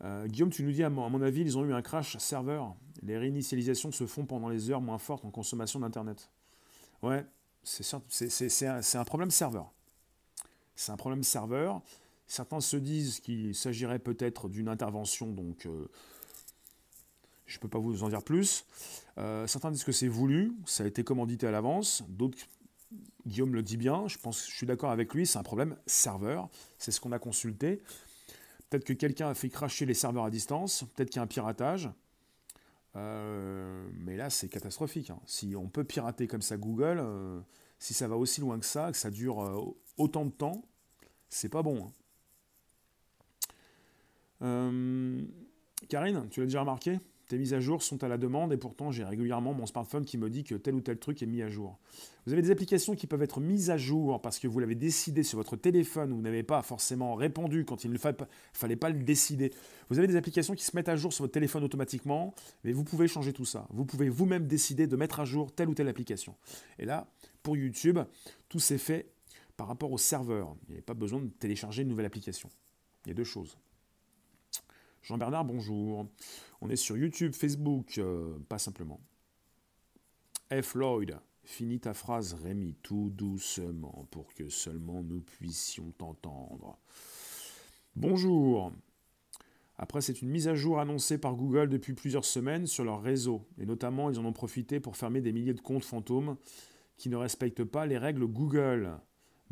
Euh, 0.04 0.27
Guillaume, 0.27 0.50
tu 0.50 0.63
nous 0.63 0.72
dis, 0.72 0.84
à 0.84 0.89
mon, 0.89 1.22
avis, 1.22 1.42
ils 1.42 1.58
ont 1.58 1.65
eu 1.65 1.74
un 1.74 1.82
crash 1.82 2.18
serveur. 2.18 2.75
Les 3.01 3.18
réinitialisations 3.18 3.92
se 3.92 4.06
font 4.06 4.25
pendant 4.25 4.50
les 4.50 4.70
heures 4.70 4.82
moins 4.82 4.98
fortes 4.98 5.25
en 5.25 5.32
consommation 5.32 5.80
d'Internet. 5.80 6.30
Ouais, 7.01 7.25
c'est 7.63 7.86
un, 8.98 9.04
problème 9.06 9.32
serveur. 9.32 9.72
C'est 10.75 10.92
un 10.92 10.98
problème 10.98 11.24
serveur. 11.24 11.82
Certains 12.27 12.60
se 12.60 12.77
disent 12.77 13.20
qu'il 13.20 13.54
s'agirait 13.54 14.00
peut-être 14.00 14.50
d'une 14.50 14.68
intervention, 14.68 15.32
donc 15.32 15.65
euh, 15.65 15.88
je 17.46 17.58
ne 17.58 17.62
peux 17.62 17.68
pas 17.68 17.80
vous 17.80 18.04
en 18.04 18.10
dire 18.10 18.24
plus. 18.24 18.66
Euh, 19.18 19.48
certains 19.48 19.72
disent 19.72 19.84
que 19.84 19.92
c'est 19.92 20.08
voulu, 20.08 20.54
ça 20.66 20.84
a 20.84 20.88
été 20.88 21.04
commandité 21.04 21.48
à 21.48 21.52
l'avance. 21.52 22.04
D'autres, 22.10 22.38
Guillaume 23.25 23.54
le 23.54 23.62
dit 23.62 23.78
bien, 23.78 24.08
je 24.08 24.18
pense, 24.18 24.48
je 24.48 24.56
suis 24.56 24.66
d'accord 24.66 24.92
avec 24.92 25.14
lui, 25.14 25.25
c'est 25.25 25.38
un 25.38 25.44
problème 25.44 25.78
serveur. 25.86 26.50
C'est 26.78 26.92
ce 26.92 27.00
qu'on 27.00 27.12
a 27.12 27.20
consulté. 27.20 27.82
Peut-être 28.70 28.84
que 28.84 28.94
quelqu'un 28.94 29.30
a 29.30 29.34
fait 29.36 29.50
cracher 29.50 29.86
les 29.86 29.94
serveurs 29.94 30.25
à 30.25 30.30
distance, 30.30 30.86
peut-être 30.96 31.10
qu'il 31.10 31.18
y 31.18 31.20
a 31.20 31.24
un 31.24 31.28
piratage. 31.28 31.90
Euh, 32.96 33.88
mais 34.00 34.16
là, 34.16 34.30
c'est 34.30 34.50
catastrophique. 34.50 35.10
Hein. 35.10 35.20
Si 35.25 35.56
on 35.56 35.68
peut 35.68 35.84
pirater 35.84 36.28
comme 36.28 36.42
ça 36.42 36.58
Google, 36.58 37.00
euh, 37.00 37.40
si 37.78 37.94
ça 37.94 38.08
va 38.08 38.16
aussi 38.16 38.42
loin 38.42 38.60
que 38.60 38.66
ça, 38.66 38.92
que 38.92 38.98
ça 38.98 39.12
dure 39.12 39.75
autant 39.98 40.25
de 40.25 40.32
temps, 40.32 40.64
c'est 41.30 41.50
pas 41.50 41.62
bon. 41.62 41.92
Hein. 44.42 45.25
Karine, 45.90 46.28
tu 46.30 46.40
l'as 46.40 46.46
déjà 46.46 46.62
remarqué? 46.62 47.00
Tes 47.27 47.38
mises 47.38 47.53
à 47.53 47.60
jour 47.60 47.82
sont 47.82 48.03
à 48.03 48.08
la 48.08 48.17
demande 48.17 48.53
et 48.53 48.58
pourtant 48.58 48.91
j'ai 48.91 49.03
régulièrement 49.03 49.53
mon 49.53 49.65
smartphone 49.65 50.05
qui 50.05 50.17
me 50.17 50.29
dit 50.29 50.44
que 50.44 50.55
tel 50.55 50.75
ou 50.75 50.82
tel 50.82 50.98
truc 51.00 51.24
est 51.24 51.25
mis 51.25 51.41
à 51.41 51.50
jour. 51.50 51.79
Vous 52.25 52.34
avez 52.34 52.41
des 52.41 52.51
applications 52.51 52.96
qui 52.96 53.08
peuvent 53.08 53.24
être 53.24 53.39
mises 53.39 53.70
à 53.70 53.77
jour 53.77 54.22
parce 54.22 54.39
que 54.39 54.48
vous 54.48 54.60
l'avez 54.60 54.75
décidé 54.75 55.24
sur 55.24 55.38
votre 55.38 55.55
téléphone 55.55 56.12
ou 56.12 56.17
vous 56.17 56.22
n'avez 56.22 56.44
pas 56.44 56.62
forcément 56.62 57.15
répondu 57.15 57.65
quand 57.65 57.84
il 57.84 57.91
ne 57.91 57.98
fallait 57.98 58.75
pas 58.75 58.89
le 58.89 59.03
décider. 59.03 59.51
Vous 59.89 59.98
avez 59.98 60.08
des 60.08 60.15
applications 60.15 60.53
qui 60.53 60.63
se 60.63 60.75
mettent 60.75 60.89
à 60.89 60.96
jour 60.96 61.13
sur 61.13 61.24
votre 61.24 61.34
téléphone 61.34 61.63
automatiquement, 61.63 62.34
mais 62.63 62.72
vous 62.72 62.84
pouvez 62.84 63.08
changer 63.08 63.34
tout 63.34 63.46
ça. 63.46 63.67
Vous 63.72 63.86
pouvez 63.86 64.10
vous-même 64.10 64.48
décider 64.48 64.88
de 64.88 64.96
mettre 64.96 65.20
à 65.20 65.25
jour 65.25 65.51
telle 65.51 65.70
ou 65.70 65.74
telle 65.74 65.88
application. 65.88 66.36
Et 66.79 66.86
là, 66.86 67.08
pour 67.41 67.58
YouTube, 67.58 68.00
tout 68.50 68.60
s'est 68.60 68.77
fait 68.77 69.12
par 69.58 69.67
rapport 69.67 69.91
au 69.91 69.98
serveur. 69.98 70.55
Il 70.63 70.72
n'y 70.72 70.75
avait 70.75 70.82
pas 70.82 70.94
besoin 70.94 71.22
de 71.22 71.29
télécharger 71.29 71.82
une 71.84 71.88
nouvelle 71.88 72.05
application. 72.05 72.50
Il 73.05 73.10
y 73.10 73.12
a 73.12 73.15
deux 73.15 73.24
choses. 73.24 73.58
Jean-Bernard, 75.03 75.46
bonjour. 75.46 76.08
On 76.65 76.69
est 76.69 76.77
sur 76.77 76.98
YouTube, 76.98 77.36
Facebook, 77.36 78.00
euh, 78.00 78.39
pas 78.50 78.57
simplement. 78.57 79.00
F. 80.51 80.74
Lloyd, 80.74 81.15
finis 81.43 81.79
ta 81.79 81.93
phrase, 81.93 82.34
Rémi, 82.34 82.75
tout 82.81 83.12
doucement, 83.12 84.07
pour 84.10 84.34
que 84.34 84.50
seulement 84.50 85.03
nous 85.03 85.19
puissions 85.19 85.91
t'entendre. 85.91 86.79
Bonjour. 87.95 88.72
Après, 89.77 90.01
c'est 90.01 90.24
une 90.24 90.31
mise 90.31 90.48
à 90.48 90.55
jour 90.55 90.79
annoncée 90.79 91.19
par 91.19 91.36
Google 91.36 91.69
depuis 91.69 91.93
plusieurs 91.93 92.25
semaines 92.25 92.65
sur 92.65 92.84
leur 92.84 93.03
réseau, 93.03 93.45
et 93.60 93.67
notamment 93.67 94.10
ils 94.10 94.17
en 94.17 94.25
ont 94.25 94.34
profité 94.34 94.79
pour 94.79 94.98
fermer 94.98 95.22
des 95.22 95.34
milliers 95.34 95.53
de 95.53 95.62
comptes 95.62 95.86
fantômes 95.86 96.36
qui 96.98 97.10
ne 97.10 97.15
respectent 97.15 97.63
pas 97.63 97.86
les 97.86 98.00
règles 98.00 98.25
Google. 98.25 98.98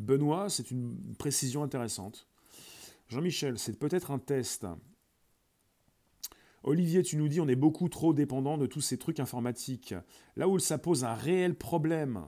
Benoît, 0.00 0.50
c'est 0.50 0.72
une 0.72 1.14
précision 1.16 1.62
intéressante. 1.62 2.26
Jean-Michel, 3.06 3.56
c'est 3.56 3.78
peut-être 3.78 4.10
un 4.10 4.18
test 4.18 4.66
Olivier, 6.64 7.02
tu 7.02 7.18
nous 7.18 7.28
dis 7.28 7.42
on 7.42 7.48
est 7.48 7.56
beaucoup 7.56 7.90
trop 7.90 8.14
dépendant 8.14 8.56
de 8.56 8.64
tous 8.64 8.80
ces 8.80 8.96
trucs 8.96 9.20
informatiques. 9.20 9.94
Là 10.34 10.48
où 10.48 10.58
ça 10.58 10.78
pose 10.78 11.04
un 11.04 11.14
réel 11.14 11.54
problème. 11.54 12.26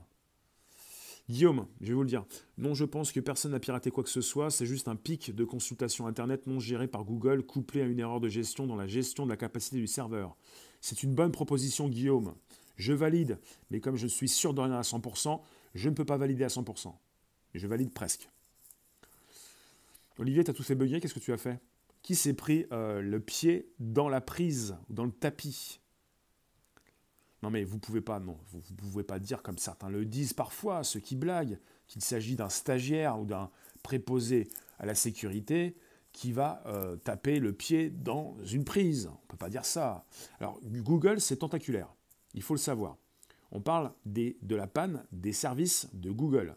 Guillaume, 1.30 1.66
je 1.80 1.88
vais 1.88 1.94
vous 1.94 2.02
le 2.02 2.08
dire. 2.08 2.24
Non, 2.58 2.74
je 2.74 2.84
pense 2.84 3.12
que 3.12 3.18
personne 3.18 3.52
n'a 3.52 3.58
piraté 3.58 3.90
quoi 3.90 4.04
que 4.04 4.10
ce 4.10 4.20
soit. 4.20 4.50
C'est 4.50 4.66
juste 4.66 4.88
un 4.88 4.94
pic 4.94 5.34
de 5.34 5.44
consultation 5.44 6.06
Internet 6.06 6.46
non 6.46 6.60
géré 6.60 6.86
par 6.86 7.04
Google, 7.04 7.44
couplé 7.44 7.80
à 7.80 7.86
une 7.86 7.98
erreur 7.98 8.20
de 8.20 8.28
gestion 8.28 8.66
dans 8.66 8.76
la 8.76 8.86
gestion 8.86 9.24
de 9.24 9.30
la 9.30 9.38
capacité 9.38 9.76
du 9.78 9.86
serveur. 9.86 10.36
C'est 10.82 11.02
une 11.02 11.14
bonne 11.14 11.32
proposition, 11.32 11.88
Guillaume. 11.88 12.34
Je 12.76 12.92
valide, 12.92 13.40
mais 13.70 13.80
comme 13.80 13.96
je 13.96 14.06
suis 14.06 14.28
sûr 14.28 14.52
de 14.52 14.60
rien 14.60 14.74
à 14.74 14.82
100%, 14.82 15.40
je 15.74 15.88
ne 15.88 15.94
peux 15.94 16.04
pas 16.04 16.18
valider 16.18 16.44
à 16.44 16.48
100%. 16.48 16.92
Mais 17.54 17.60
je 17.60 17.66
valide 17.66 17.92
presque. 17.92 18.28
Olivier, 20.18 20.44
tu 20.44 20.50
as 20.50 20.54
tout 20.54 20.62
fait 20.62 20.74
bugger, 20.74 21.00
qu'est-ce 21.00 21.14
que 21.14 21.20
tu 21.20 21.32
as 21.32 21.38
fait? 21.38 21.58
Qui 22.06 22.14
s'est 22.14 22.34
pris 22.34 22.66
euh, 22.70 23.00
le 23.00 23.18
pied 23.18 23.68
dans 23.80 24.08
la 24.08 24.20
prise, 24.20 24.76
dans 24.90 25.04
le 25.04 25.10
tapis 25.10 25.80
Non 27.42 27.50
mais 27.50 27.64
vous 27.64 27.80
pouvez 27.80 28.00
pas, 28.00 28.20
non, 28.20 28.38
vous, 28.52 28.60
pouvez 28.76 29.02
pas 29.02 29.18
dire 29.18 29.42
comme 29.42 29.58
certains 29.58 29.88
le 29.88 30.04
disent 30.04 30.32
parfois, 30.32 30.84
ceux 30.84 31.00
qui 31.00 31.16
blaguent, 31.16 31.58
qu'il 31.88 32.04
s'agit 32.04 32.36
d'un 32.36 32.48
stagiaire 32.48 33.18
ou 33.18 33.24
d'un 33.24 33.50
préposé 33.82 34.48
à 34.78 34.86
la 34.86 34.94
sécurité 34.94 35.74
qui 36.12 36.30
va 36.30 36.62
euh, 36.66 36.94
taper 36.94 37.40
le 37.40 37.52
pied 37.52 37.90
dans 37.90 38.36
une 38.52 38.64
prise. 38.64 39.08
On 39.08 39.22
ne 39.24 39.26
peut 39.26 39.36
pas 39.36 39.50
dire 39.50 39.64
ça. 39.64 40.06
Alors 40.38 40.60
Google, 40.62 41.20
c'est 41.20 41.38
tentaculaire. 41.38 41.92
Il 42.34 42.42
faut 42.42 42.54
le 42.54 42.60
savoir. 42.60 42.98
On 43.50 43.60
parle 43.60 43.92
de 44.04 44.54
la 44.54 44.68
panne 44.68 45.04
des 45.10 45.32
services 45.32 45.88
de 45.92 46.12
Google. 46.12 46.54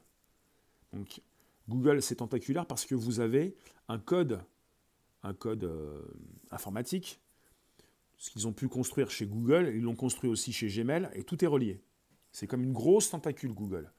Donc 0.94 1.24
Google, 1.68 2.04
c'est 2.04 2.18
tentaculaire 2.18 2.68
parce 2.68 2.86
que 2.86 2.94
vous 2.94 3.20
avez 3.20 3.56
un 3.88 3.98
code, 3.98 4.44
un 5.24 5.34
code 5.34 5.64
euh, 5.64 6.02
informatique. 6.52 7.20
Ce 8.18 8.30
qu'ils 8.32 8.48
ont 8.48 8.54
pu 8.54 8.68
construire 8.68 9.10
chez 9.10 9.26
Google, 9.26 9.72
ils 9.74 9.82
l'ont 9.82 9.96
construit 9.96 10.30
aussi 10.30 10.52
chez 10.52 10.68
Gmail 10.68 11.10
et 11.14 11.24
tout 11.24 11.44
est 11.44 11.48
relié. 11.48 11.82
C'est 12.32 12.48
comme 12.48 12.64
une 12.64 12.74
grosse 12.74 13.10
tentacule 13.10 13.54
Google. 13.54 13.92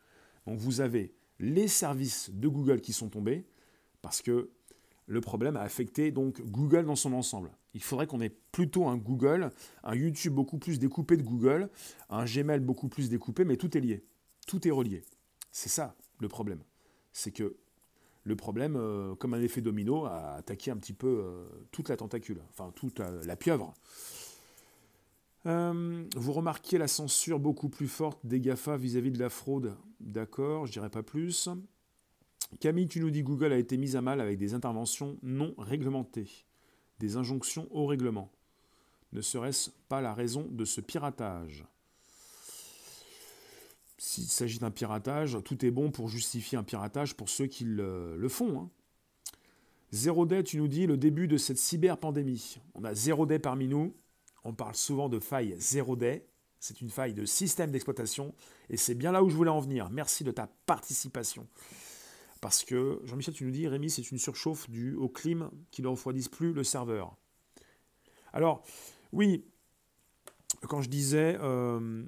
Donc 0.46 0.58
vous 0.58 0.80
avez 0.80 1.14
les 1.38 1.68
services 1.68 2.30
de 2.30 2.48
Google 2.48 2.80
qui 2.80 2.92
sont 2.92 3.08
tombés 3.08 3.46
parce 4.02 4.22
que 4.22 4.50
le 5.06 5.20
problème 5.20 5.56
a 5.56 5.62
affecté 5.62 6.12
donc 6.12 6.40
Google 6.42 6.84
dans 6.84 6.96
son 6.96 7.12
ensemble. 7.12 7.50
Il 7.74 7.82
faudrait 7.82 8.06
qu'on 8.06 8.20
ait 8.20 8.34
plutôt 8.52 8.88
un 8.88 8.96
Google, 8.96 9.50
un 9.82 9.94
YouTube 9.94 10.34
beaucoup 10.34 10.58
plus 10.58 10.78
découpé 10.78 11.16
de 11.16 11.22
Google, 11.22 11.70
un 12.10 12.24
Gmail 12.24 12.60
beaucoup 12.60 12.88
plus 12.88 13.08
découpé, 13.08 13.44
mais 13.44 13.56
tout 13.56 13.76
est 13.76 13.80
lié. 13.80 14.04
Tout 14.46 14.66
est 14.66 14.70
relié. 14.70 15.02
C'est 15.50 15.68
ça 15.68 15.96
le 16.18 16.28
problème. 16.28 16.62
C'est 17.12 17.32
que 17.32 17.56
le 18.24 18.36
problème, 18.36 18.76
euh, 18.76 19.14
comme 19.14 19.34
un 19.34 19.40
effet 19.40 19.60
domino, 19.60 20.04
a 20.04 20.34
attaqué 20.34 20.70
un 20.70 20.76
petit 20.76 20.92
peu 20.92 21.22
euh, 21.24 21.46
toute 21.72 21.88
la 21.88 21.96
tentacule, 21.96 22.42
enfin 22.50 22.72
toute 22.74 22.98
la, 22.98 23.36
pieuvre. 23.36 23.72
Euh, 25.46 26.04
vous 26.16 26.32
remarquez 26.32 26.76
la 26.76 26.88
censure 26.88 27.38
beaucoup 27.38 27.70
plus 27.70 27.88
forte 27.88 28.18
des 28.24 28.40
GAFA 28.40 28.76
vis-à-vis 28.76 29.10
-vis 29.10 29.14
de 29.14 29.18
la 29.18 29.30
fraude. 29.30 29.74
D'accord, 30.00 30.66
je 30.66 30.72
dirais 30.72 30.90
pas 30.90 31.02
plus. 31.02 31.48
Camille, 32.58 32.88
tu 32.88 33.00
nous 33.00 33.10
dis 33.10 33.22
Google 33.22 33.52
a 33.52 33.58
été 33.58 33.76
mise 33.76 33.96
à 33.96 34.02
mal 34.02 34.20
avec 34.20 34.38
des 34.38 34.54
interventions 34.54 35.16
non 35.22 35.54
réglementées, 35.56 36.44
des 36.98 37.16
injonctions 37.16 37.68
au 37.70 37.86
règlement. 37.86 38.30
Ne 39.12 39.22
serait-ce 39.22 39.70
pas 39.88 40.00
la 40.00 40.14
raison 40.14 40.46
de 40.50 40.64
ce 40.64 40.80
piratage? 40.80 41.64
S'il 44.02 44.24
s'agit 44.24 44.58
d'un 44.58 44.70
piratage, 44.70 45.36
tout 45.44 45.62
est 45.62 45.70
bon 45.70 45.90
pour 45.90 46.08
justifier 46.08 46.56
un 46.56 46.62
piratage 46.62 47.14
pour 47.14 47.28
ceux 47.28 47.46
qui 47.46 47.64
le, 47.64 48.26
font. 48.30 48.58
Hein. 48.58 48.70
Zéro 49.92 50.24
day, 50.24 50.42
tu 50.42 50.56
nous 50.56 50.68
dis 50.68 50.86
le 50.86 50.96
début 50.96 51.28
de 51.28 51.36
cette 51.36 51.58
cyberpandémie. 51.58 52.56
On 52.74 52.82
a 52.84 52.94
zéro 52.94 53.26
day 53.26 53.38
parmi 53.38 53.68
nous. 53.68 53.94
On 54.42 54.54
parle 54.54 54.74
souvent 54.74 55.10
de 55.10 55.18
faille 55.20 55.54
zéro 55.58 55.96
day. 55.96 56.26
C'est 56.60 56.80
une 56.80 56.88
faille 56.88 57.12
de 57.12 57.26
système 57.26 57.72
d'exploitation. 57.72 58.34
Et 58.70 58.78
c'est 58.78 58.94
bien 58.94 59.12
là 59.12 59.22
où 59.22 59.28
je 59.28 59.36
voulais 59.36 59.50
en 59.50 59.60
venir. 59.60 59.90
Merci 59.90 60.24
de 60.24 60.30
ta 60.30 60.46
participation. 60.64 61.46
Parce 62.40 62.64
que, 62.64 63.02
Jean-Michel, 63.04 63.34
tu 63.34 63.44
nous 63.44 63.50
dis, 63.50 63.68
Rémi, 63.68 63.90
c'est 63.90 64.10
une 64.10 64.18
surchauffe 64.18 64.70
due 64.70 64.94
au 64.94 65.10
clim 65.10 65.50
qui 65.70 65.82
ne 65.82 65.88
refroidisse 65.88 66.30
plus 66.30 66.54
le 66.54 66.64
serveur. 66.64 67.18
Alors, 68.32 68.64
oui, 69.12 69.44
quand 70.62 70.80
je 70.80 70.88
disais 70.88 71.36
euh, 71.38 72.06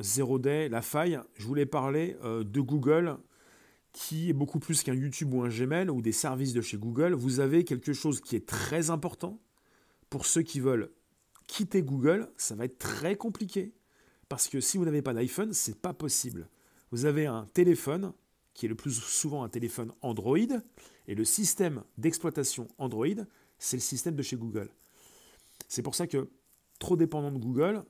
Zero 0.00 0.38
Day, 0.38 0.68
la 0.68 0.82
faille, 0.82 1.20
je 1.36 1.46
voulais 1.46 1.66
parler 1.66 2.16
euh, 2.24 2.44
de 2.44 2.60
Google 2.60 3.16
qui 3.92 4.30
est 4.30 4.32
beaucoup 4.32 4.60
plus 4.60 4.82
qu'un 4.82 4.94
YouTube 4.94 5.34
ou 5.34 5.42
un 5.42 5.48
Gmail 5.48 5.90
ou 5.90 6.00
des 6.00 6.12
services 6.12 6.52
de 6.52 6.60
chez 6.60 6.76
Google. 6.76 7.12
Vous 7.12 7.40
avez 7.40 7.64
quelque 7.64 7.92
chose 7.92 8.20
qui 8.20 8.36
est 8.36 8.46
très 8.46 8.90
important 8.90 9.40
pour 10.10 10.26
ceux 10.26 10.42
qui 10.42 10.60
veulent 10.60 10.90
quitter 11.48 11.82
Google. 11.82 12.28
Ça 12.36 12.54
va 12.54 12.66
être 12.66 12.78
très 12.78 13.16
compliqué 13.16 13.72
parce 14.28 14.48
que 14.48 14.60
si 14.60 14.78
vous 14.78 14.84
n'avez 14.84 15.02
pas 15.02 15.12
d'iPhone, 15.12 15.52
c'est 15.52 15.80
pas 15.80 15.92
possible. 15.92 16.48
Vous 16.92 17.04
avez 17.04 17.26
un 17.26 17.46
téléphone 17.52 18.12
qui 18.54 18.66
est 18.66 18.68
le 18.68 18.74
plus 18.74 18.92
souvent 18.92 19.42
un 19.42 19.48
téléphone 19.48 19.92
Android, 20.02 20.36
et 21.08 21.14
le 21.14 21.24
système 21.24 21.82
d'exploitation 21.98 22.68
Android, 22.78 23.06
c'est 23.58 23.76
le 23.76 23.80
système 23.80 24.14
de 24.14 24.22
chez 24.22 24.36
Google. 24.36 24.68
C'est 25.66 25.82
pour 25.82 25.94
ça 25.94 26.06
que 26.06 26.28
trop 26.78 26.96
dépendant 26.96 27.32
de 27.32 27.38
Google, 27.38 27.82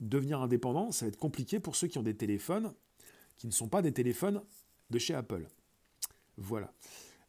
devenir 0.00 0.40
indépendant, 0.40 0.92
ça 0.92 1.04
va 1.04 1.08
être 1.08 1.18
compliqué 1.18 1.60
pour 1.60 1.76
ceux 1.76 1.86
qui 1.86 1.98
ont 1.98 2.02
des 2.02 2.16
téléphones 2.16 2.72
qui 3.36 3.46
ne 3.46 3.52
sont 3.52 3.68
pas 3.68 3.80
des 3.82 3.92
téléphones 3.92 4.42
de 4.90 4.98
chez 4.98 5.14
Apple. 5.14 5.48
Voilà. 6.36 6.74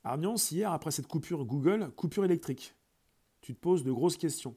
Arniance, 0.03 0.51
hier, 0.51 0.71
après 0.71 0.91
cette 0.91 1.07
coupure 1.07 1.45
Google, 1.45 1.91
coupure 1.95 2.25
électrique. 2.25 2.73
Tu 3.41 3.53
te 3.53 3.59
poses 3.59 3.83
de 3.83 3.91
grosses 3.91 4.17
questions. 4.17 4.55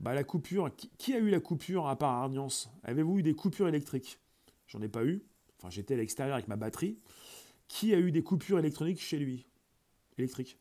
Bah, 0.00 0.14
la 0.14 0.24
coupure, 0.24 0.70
qui, 0.76 1.12
a 1.12 1.18
eu 1.18 1.28
la 1.28 1.40
coupure 1.40 1.88
à 1.88 1.98
part 1.98 2.14
Arniance 2.14 2.70
Avez-vous 2.84 3.18
eu 3.18 3.22
des 3.22 3.34
coupures 3.34 3.68
électriques? 3.68 4.20
J'en 4.68 4.80
ai 4.80 4.88
pas 4.88 5.04
eu 5.04 5.22
enfin 5.58 5.70
j'étais 5.70 5.94
à 5.94 5.96
l'extérieur 5.96 6.34
avec 6.34 6.48
ma 6.48 6.56
batterie, 6.56 6.98
qui 7.66 7.92
a 7.92 7.98
eu 7.98 8.12
des 8.12 8.22
coupures 8.22 8.58
électroniques 8.58 9.00
chez 9.00 9.18
lui? 9.18 9.46
Électriques. 10.16 10.58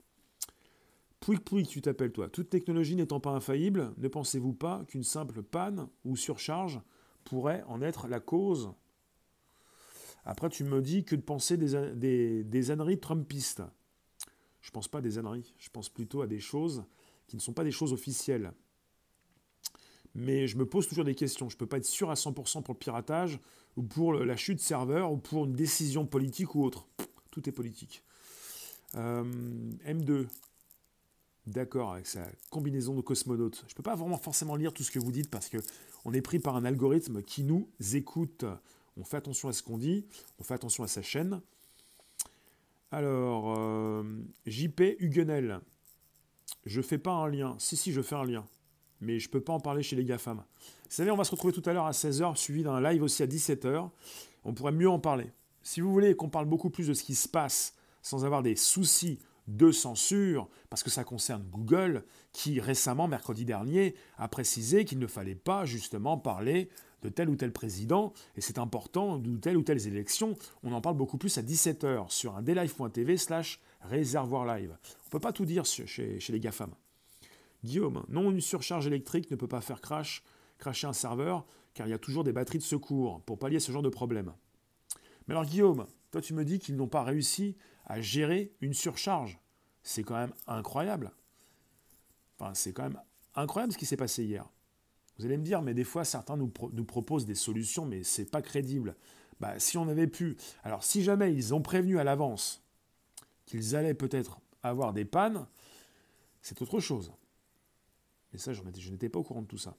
Pouic 1.28 1.44
Pouic, 1.44 1.68
tu 1.68 1.82
t'appelles 1.82 2.14
toi. 2.14 2.30
Toute 2.30 2.50
technologie 2.50 2.96
n'étant 2.96 3.20
pas 3.20 3.32
infaillible, 3.32 3.92
ne 3.98 4.08
pensez-vous 4.08 4.54
pas 4.54 4.86
qu'une 4.88 5.04
simple 5.04 5.44
panne 5.44 5.90
ou 6.06 6.16
surcharge 6.16 6.80
pourrait 7.26 7.66
en 7.68 7.82
être 7.82 8.08
la 8.08 8.22
cause? 8.22 8.72
Après, 10.24 10.48
tu 10.48 10.64
me 10.64 10.82
dis 10.82 11.04
que 11.04 11.18
de 11.18 11.22
penser 11.22 11.58
des, 11.58 11.94
des, 11.96 12.46
des 12.46 12.72
âneries 12.72 13.02
trumpistes. 13.02 13.62
Je 14.62 14.70
ne 14.70 14.72
pense 14.72 14.88
pas 14.88 15.02
des 15.02 15.18
âneries, 15.18 15.54
je 15.58 15.70
pense 15.70 15.90
plutôt 15.90 16.22
à 16.22 16.28
des 16.28 16.40
choses 16.40 16.86
qui 17.28 17.36
ne 17.36 17.42
sont 17.42 17.52
pas 17.52 17.66
des 17.66 17.72
choses 17.72 17.92
officielles. 17.92 18.54
Mais 20.16 20.48
je 20.48 20.58
me 20.58 20.66
pose 20.66 20.88
toujours 20.88 21.04
des 21.04 21.16
questions. 21.16 21.50
Je 21.50 21.56
ne 21.56 21.60
peux 21.60 21.68
pas 21.68 21.80
être 21.80 21.84
sûr 21.84 22.10
à 22.10 22.14
100% 22.14 22.64
pour 22.64 22.74
le 22.74 22.80
piratage 22.80 23.38
ou 23.76 23.84
pour 23.84 24.14
la 24.14 24.38
chute 24.38 24.62
serveur, 24.62 25.12
ou 25.12 25.18
pour 25.18 25.44
une 25.44 25.52
décision 25.52 26.06
politique 26.06 26.56
ou 26.56 26.64
autre. 26.64 26.88
Tout 27.32 27.50
est 27.50 27.52
politique. 27.52 28.02
Euh, 28.96 29.26
M2. 29.86 30.28
D'accord, 31.48 31.94
avec 31.94 32.06
sa 32.06 32.28
combinaison 32.50 32.94
de 32.94 33.02
cosmonautes. 33.02 33.64
Je 33.68 33.74
ne 33.74 33.76
peux 33.76 33.84
pas 33.84 33.96
vraiment 33.96 34.18
forcément 34.18 34.56
lire 34.56 34.74
tout 34.74 34.84
ce 34.84 34.92
que 34.92 35.00
vous 35.00 35.12
dites 35.12 35.30
parce 35.30 35.50
que 35.50 35.58
on 36.06 36.14
est 36.14 36.22
pris 36.22 36.40
par 36.40 36.56
un 36.56 36.66
algorithme 36.66 37.24
qui 37.24 37.44
nous 37.44 37.70
écoute. 37.94 38.46
On 38.98 39.04
fait 39.04 39.18
attention 39.18 39.50
à 39.50 39.54
ce 39.54 39.64
qu'on 39.64 39.78
dit, 39.78 40.06
on 40.40 40.44
fait 40.44 40.54
attention 40.54 40.84
à 40.84 40.88
sa 40.88 41.02
chaîne. 41.02 41.42
Alors, 42.92 43.58
euh, 43.58 44.04
JP 44.46 44.82
Huguenel. 45.00 45.60
Je 46.66 46.82
fais 46.82 46.98
pas 46.98 47.12
un 47.12 47.28
lien. 47.28 47.56
Si, 47.60 47.76
si, 47.76 47.92
je 47.92 48.02
fais 48.02 48.16
un 48.16 48.26
lien 48.26 48.46
mais 49.02 49.20
je 49.20 49.28
ne 49.28 49.32
peux 49.32 49.42
pas 49.42 49.54
en 49.54 49.60
parler 49.60 49.84
chez 49.84 49.96
les 49.96 50.04
GAFAM. 50.04 50.38
Vous 50.38 50.44
savez, 50.90 51.12
on 51.12 51.16
va 51.16 51.24
se 51.24 51.32
retrouver 51.32 51.54
tout 51.54 51.68
à 51.70 51.74
l'heure 51.74 51.86
à 51.86 51.92
16h, 51.92 52.36
suivi 52.36 52.64
d'un 52.64 52.82
live 52.82 53.04
aussi 53.04 53.24
à 53.24 53.28
17h. 53.28 53.90
On 54.46 54.54
pourrait 54.54 54.72
mieux 54.72 54.90
en 54.90 55.00
parler. 55.00 55.32
Si 55.64 55.82
vous 55.82 55.92
voulez 55.92 56.16
qu'on 56.16 56.30
parle 56.30 56.46
beaucoup 56.46 56.70
plus 56.70 56.88
de 56.88 56.94
ce 56.94 57.04
qui 57.04 57.16
se 57.16 57.28
passe 57.28 57.76
sans 58.02 58.26
avoir 58.26 58.42
des 58.42 58.56
soucis 58.56 59.20
de 59.48 59.72
censure, 59.72 60.50
parce 60.70 60.84
que 60.84 60.90
ça 60.90 61.04
concerne 61.04 61.44
Google, 61.50 62.04
qui 62.34 62.60
récemment, 62.60 63.08
mercredi 63.08 63.46
dernier, 63.46 63.96
a 64.18 64.28
précisé 64.28 64.86
qu'il 64.86 65.00
ne 65.00 65.08
fallait 65.08 65.36
pas 65.36 65.66
justement 65.66 66.18
parler 66.18 66.70
de 67.02 67.10
tel 67.10 67.30
ou 67.30 67.36
tel 67.36 67.52
président, 67.54 68.14
et 68.36 68.42
c'est 68.42 68.58
important, 68.58 69.18
de 69.18 69.38
telle 69.38 69.58
ou 69.58 69.62
telle 69.62 69.86
élection, 69.88 70.36
on 70.64 70.72
en 70.74 70.82
parle 70.82 70.98
beaucoup 70.98 71.18
plus 71.18 71.38
à 71.38 71.42
17h 71.42 72.10
sur 72.10 72.36
un 72.36 72.42
dlive.tv 72.42 73.18
slash 73.18 73.62
réservoir 73.82 74.46
live. 74.46 74.72
On 74.72 75.06
ne 75.06 75.12
peut 75.12 75.20
pas 75.20 75.32
tout 75.32 75.46
dire 75.46 75.64
chez, 75.66 75.86
chez 76.20 76.32
les 76.34 76.40
GAFAM. 76.40 76.72
Guillaume, 77.64 78.04
non, 78.10 78.32
une 78.32 78.42
surcharge 78.42 78.88
électrique 78.88 79.32
ne 79.32 79.36
peut 79.36 79.48
pas 79.48 79.62
faire 79.62 79.82
crash, 79.82 80.24
crasher 80.58 80.88
un 80.88 80.94
serveur, 80.94 81.46
car 81.74 81.88
il 81.88 81.92
y 81.92 81.94
a 81.94 82.00
toujours 82.00 82.24
des 82.24 82.34
batteries 82.34 82.58
de 82.58 82.64
secours 82.64 83.22
pour 83.22 83.38
pallier 83.38 83.60
ce 83.60 83.72
genre 83.72 83.84
de 83.84 83.90
problème. 83.90 84.34
Mais 85.28 85.34
alors 85.34 85.46
Guillaume, 85.46 85.86
toi 86.12 86.22
tu 86.22 86.34
me 86.34 86.44
dis 86.46 86.60
qu'ils 86.60 86.76
n'ont 86.76 86.88
pas 86.88 87.04
réussi 87.04 87.56
à 87.88 88.02
gérer 88.02 88.54
une 88.62 88.74
surcharge. 88.74 89.40
C'est 89.82 90.04
quand 90.04 90.16
même 90.16 90.34
incroyable. 90.46 91.12
Enfin, 92.38 92.54
c'est 92.54 92.74
quand 92.74 92.84
même 92.84 93.02
incroyable 93.36 93.74
ce 93.74 93.78
qui 93.78 93.86
s'est 93.86 93.98
passé 93.98 94.24
hier. 94.24 94.48
Vous 95.18 95.26
allez 95.26 95.38
me 95.38 95.44
dire, 95.44 95.62
mais 95.62 95.74
des 95.74 95.84
fois 95.84 96.06
certains 96.06 96.38
nous, 96.38 96.50
proposent 96.50 97.26
des 97.26 97.36
solutions, 97.36 97.86
mais 97.86 98.04
c'est 98.04 98.30
pas 98.30 98.42
crédible. 98.42 98.96
Bah, 99.40 99.60
si 99.60 99.78
on 99.78 99.88
avait 99.88 100.08
pu. 100.08 100.38
Alors, 100.64 100.84
si 100.84 101.04
jamais 101.04 101.34
ils 101.34 101.54
ont 101.54 101.62
prévenu 101.62 101.98
à 102.00 102.04
l'avance 102.04 102.64
qu'ils 103.46 103.76
allaient 103.76 103.94
peut-être 103.94 104.40
avoir 104.62 104.94
des 104.94 105.06
pannes, 105.06 105.48
c'est 106.42 106.62
autre 106.62 106.80
chose. 106.80 107.12
Et 108.34 108.38
ça, 108.38 108.54
je 108.54 108.62
n'étais 108.92 109.10
pas 109.10 109.20
au 109.20 109.24
courant 109.24 109.42
de 109.42 109.48
tout 109.48 109.58
ça. 109.58 109.76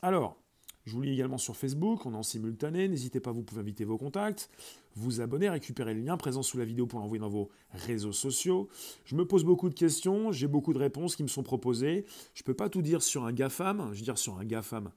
Alors, 0.00 0.40
je 0.88 0.94
vous 0.94 1.02
lis 1.02 1.12
également 1.12 1.36
sur 1.36 1.54
Facebook, 1.54 2.06
on 2.06 2.14
est 2.14 2.16
en 2.16 2.22
simultané, 2.22 2.88
n'hésitez 2.88 3.20
pas, 3.20 3.30
vous 3.30 3.42
pouvez 3.42 3.60
inviter 3.60 3.84
vos 3.84 3.98
contacts, 3.98 4.48
vous 4.96 5.20
abonner, 5.20 5.50
récupérer 5.50 5.92
le 5.92 6.00
lien 6.00 6.16
présent 6.16 6.42
sous 6.42 6.56
la 6.56 6.64
vidéo 6.64 6.86
pour 6.86 6.98
l'envoyer 6.98 7.20
dans 7.20 7.28
vos 7.28 7.50
réseaux 7.72 8.12
sociaux. 8.12 8.68
Je 9.04 9.14
me 9.14 9.26
pose 9.26 9.44
beaucoup 9.44 9.68
de 9.68 9.74
questions, 9.74 10.32
j'ai 10.32 10.46
beaucoup 10.46 10.72
de 10.72 10.78
réponses 10.78 11.14
qui 11.14 11.22
me 11.22 11.28
sont 11.28 11.42
proposées. 11.42 12.06
Je 12.32 12.42
ne 12.42 12.44
peux 12.44 12.54
pas 12.54 12.70
tout 12.70 12.80
dire 12.80 13.02
sur 13.02 13.26
un 13.26 13.32
GAFAM, 13.32 13.90
je 13.92 13.98
veux 13.98 14.04
dire 14.04 14.16
sur 14.16 14.38
un 14.38 14.46
GAFAM, 14.46 14.90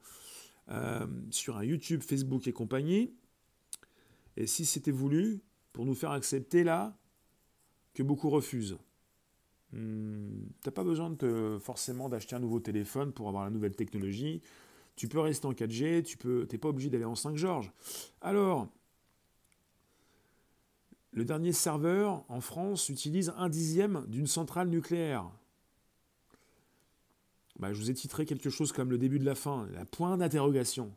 euh, 0.70 1.06
sur 1.30 1.58
un 1.58 1.64
YouTube, 1.66 2.02
Facebook 2.02 2.48
et 2.48 2.54
compagnie. 2.54 3.14
Et 4.38 4.48
si 4.48 4.66
c'était 4.66 4.92
voulu, 4.92 5.42
pour 5.74 5.86
nous 5.86 5.94
faire 5.94 6.12
accepter 6.12 6.64
là, 6.64 6.98
que 7.94 8.02
beaucoup 8.02 8.30
refusent. 8.30 8.78
Hmm, 9.74 10.46
t'as 10.64 10.72
pas 10.72 10.86
besoin 10.86 11.10
de 11.10 11.58
forcément 11.60 12.08
d'acheter 12.08 12.38
un 12.38 12.40
nouveau 12.40 12.62
téléphone 12.62 13.12
pour 13.12 13.28
avoir 13.28 13.44
la 13.44 13.50
nouvelle 13.50 13.76
technologie. 13.76 14.42
Tu 14.96 15.08
peux 15.08 15.20
rester 15.20 15.48
en 15.48 15.54
4G, 15.54 16.04
tu 16.04 16.18
peux, 16.18 16.46
t'es 16.46 16.58
pas 16.58 16.70
obligé 16.70 16.90
d'aller 16.90 17.06
en 17.06 17.16
5 17.16 17.36
Georges. 17.36 17.72
Alors, 18.22 18.68
le 21.12 21.26
dernier 21.26 21.52
serveur 21.52 22.24
en 22.30 22.40
France 22.40 22.90
utilise 22.90 23.34
un 23.38 23.50
dixième 23.50 24.06
d'une 24.08 24.28
centrale 24.28 24.70
nucléaire. 24.70 25.30
Bah, 27.60 27.74
je 27.74 27.80
vous 27.80 27.92
ai 27.92 27.94
titré 27.94 28.26
quelque 28.26 28.50
chose 28.50 28.72
comme 28.72 28.90
le 28.90 28.98
début 28.98 29.20
de 29.20 29.26
la 29.26 29.36
fin, 29.36 29.68
la 29.74 29.86
point 29.86 30.18
d'interrogation. 30.18 30.92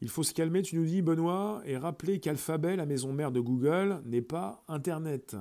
Il 0.00 0.08
faut 0.08 0.22
se 0.22 0.32
calmer, 0.34 0.62
tu 0.62 0.76
nous 0.76 0.86
dis, 0.86 1.02
Benoît, 1.02 1.62
et 1.66 1.76
rappeler 1.76 2.20
qu'Alphabet, 2.20 2.76
la 2.76 2.86
maison 2.86 3.12
mère 3.12 3.32
de 3.32 3.40
Google, 3.40 4.00
n'est 4.06 4.22
pas 4.22 4.64
Internet. 4.66 5.36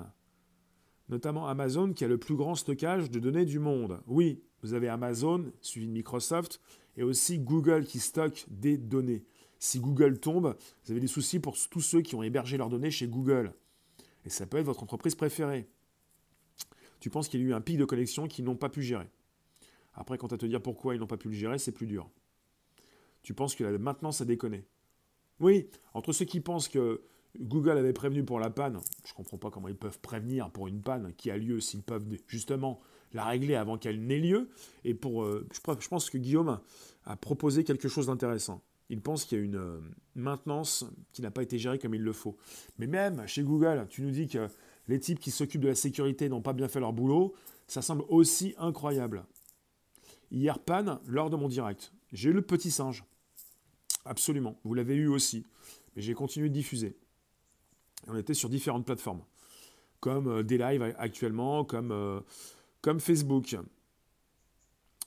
Notamment 1.10 1.48
Amazon 1.48 1.94
qui 1.94 2.04
a 2.04 2.08
le 2.08 2.18
plus 2.18 2.36
grand 2.36 2.56
stockage 2.56 3.10
de 3.10 3.20
données 3.20 3.46
du 3.46 3.60
monde. 3.60 4.02
Oui, 4.06 4.44
vous 4.64 4.74
avez 4.74 4.88
Amazon, 4.88 5.52
suivi 5.62 5.88
de 5.88 5.92
Microsoft, 5.92 6.62
et 6.98 7.04
aussi 7.04 7.38
Google 7.40 7.86
qui 7.86 8.00
stocke 8.00 8.46
des 8.50 8.78
données. 8.78 9.24
Si 9.60 9.80
Google 9.80 10.20
tombe, 10.20 10.58
vous 10.84 10.92
avez 10.92 11.00
des 11.00 11.08
soucis 11.08 11.40
pour 11.40 11.56
tous 11.70 11.82
ceux 11.82 12.02
qui 12.02 12.16
ont 12.16 12.24
hébergé 12.24 12.58
leurs 12.58 12.70
données 12.70 12.92
chez 12.92 13.08
Google. 13.08 13.54
Et 14.26 14.30
ça 14.30 14.46
peut 14.46 14.58
être 14.58 14.66
votre 14.66 14.84
entreprise 14.84 15.16
préférée. 15.16 15.68
Tu 17.00 17.10
penses 17.10 17.28
qu'il 17.28 17.42
y 17.42 17.44
a 17.44 17.48
eu 17.48 17.54
un 17.54 17.62
pic 17.62 17.78
de 17.78 17.86
connexion 17.86 18.28
qu'ils 18.28 18.46
n'ont 18.46 18.56
pas 18.56 18.70
pu 18.70 18.82
gérer. 18.82 19.10
Après, 19.94 20.18
quand 20.18 20.34
à 20.34 20.38
te 20.38 20.46
dire 20.46 20.62
pourquoi 20.62 20.96
ils 20.96 21.00
n'ont 21.00 21.08
pas 21.08 21.18
pu 21.18 21.28
le 21.28 21.34
gérer, 21.34 21.60
c'est 21.60 21.72
plus 21.72 21.88
dur. 21.88 22.10
Tu 23.22 23.34
penses 23.34 23.56
que 23.56 23.64
la 23.64 23.78
maintenance 23.78 24.22
a 24.22 24.26
déconné? 24.26 24.66
Oui, 25.40 25.68
entre 25.94 26.14
ceux 26.14 26.26
qui 26.26 26.40
pensent 26.40 26.68
que 26.68 27.02
Google 27.40 27.78
avait 27.78 27.94
prévenu 27.94 28.24
pour 28.24 28.40
la 28.40 28.50
panne, 28.50 28.80
je 29.06 29.12
ne 29.12 29.16
comprends 29.16 29.38
pas 29.38 29.50
comment 29.50 29.68
ils 29.68 29.76
peuvent 29.76 30.00
prévenir 30.00 30.52
pour 30.52 30.68
une 30.68 30.82
panne 30.82 31.14
qui 31.16 31.32
a 31.32 31.38
lieu 31.38 31.60
s'ils 31.60 31.84
peuvent 31.84 32.06
justement 32.28 32.80
la 33.14 33.26
régler 33.26 33.56
avant 33.56 33.78
qu'elle 33.78 34.06
n'ait 34.06 34.20
lieu. 34.20 34.50
Et 34.84 34.94
pour, 34.94 35.24
euh, 35.24 35.48
je 35.80 35.88
pense 35.88 36.10
que 36.10 36.18
Guillaume 36.18 36.60
a 37.06 37.16
proposé 37.16 37.64
quelque 37.64 37.88
chose 37.88 38.08
d'intéressant. 38.08 38.62
Il 38.90 39.02
pense 39.02 39.26
qu'il 39.26 39.38
y 39.38 39.42
a 39.42 39.44
une 39.44 39.56
euh, 39.56 39.80
maintenance 40.16 40.86
qui 41.14 41.22
n'a 41.22 41.32
pas 41.32 41.42
été 41.42 41.58
gérée 41.58 41.80
comme 41.80 41.96
il 41.96 42.02
le 42.02 42.14
faut. 42.14 42.38
Mais 42.78 42.88
même 42.88 43.26
chez 43.28 43.44
Google, 43.44 43.88
tu 43.90 44.02
nous 44.02 44.12
dis 44.12 44.28
que 44.28 44.48
les 44.88 45.00
types 45.00 45.20
qui 45.20 45.32
s'occupent 45.32 45.62
de 45.62 45.70
la 45.70 45.76
sécurité 45.76 46.30
n'ont 46.30 46.42
pas 46.42 46.54
bien 46.54 46.68
fait 46.68 46.80
leur 46.80 46.94
boulot, 46.94 47.34
ça 47.68 47.82
semble 47.82 48.04
aussi 48.10 48.54
incroyable. 48.58 49.26
Hier, 50.32 50.60
panne 50.60 51.00
lors 51.08 51.30
de 51.30 51.36
mon 51.36 51.48
direct. 51.48 51.94
J'ai 52.12 52.30
eu 52.30 52.34
le 52.34 52.42
petit 52.42 52.72
singe. 52.72 53.06
Absolument. 54.06 54.60
Vous 54.64 54.74
l'avez 54.74 54.96
eu 54.96 55.08
aussi. 55.08 55.46
Mais 55.96 56.02
j'ai 56.02 56.14
continué 56.14 56.50
de 56.50 56.54
diffuser. 56.54 56.98
on 58.08 58.18
était 58.18 58.34
sur 58.34 58.50
différentes 58.50 58.86
plateformes. 58.86 59.24
Comme 60.02 60.28
euh, 60.28 60.44
des 60.44 60.58
lives 60.58 60.94
actuellement, 60.98 61.64
comme 61.64 62.24
comme 62.84 63.00
Facebook. 63.00 63.56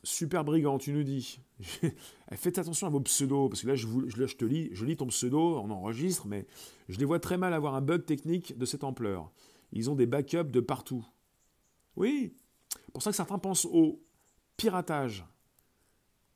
Super 0.03 0.45
brigand, 0.45 0.79
tu 0.79 0.93
nous 0.93 1.05
dis. 1.05 1.41
Faites 2.33 2.59
attention 2.59 2.87
à 2.89 2.91
vos 2.91 3.01
pseudos, 3.01 3.49
parce 3.49 3.62
que 3.62 3.69
là 3.69 3.75
je, 3.77 3.87
te 4.35 4.45
lis, 4.45 4.71
je 4.73 4.85
lis 4.85 4.97
ton 4.97 5.07
pseudo, 5.07 5.59
on 5.59 5.71
enregistre, 5.71 6.27
mais 6.27 6.47
je 6.89 6.99
les 6.99 7.05
vois 7.05 7.21
très 7.21 7.39
mal 7.39 7.53
avoir 7.53 7.75
un 7.75 7.81
bug 7.81 8.05
technique 8.05 8.59
de 8.59 8.65
cette 8.67 8.83
ampleur. 8.83 9.31
Ils 9.73 9.91
ont 9.91 9.95
des 9.95 10.07
backups 10.07 10.51
de 10.51 10.61
partout. 10.61 11.07
Oui, 11.97 12.35
pour 12.93 13.03
ça 13.03 13.11
que 13.11 13.17
certains 13.17 13.39
pensent 13.39 13.67
au 13.67 14.03
piratage, 14.57 15.25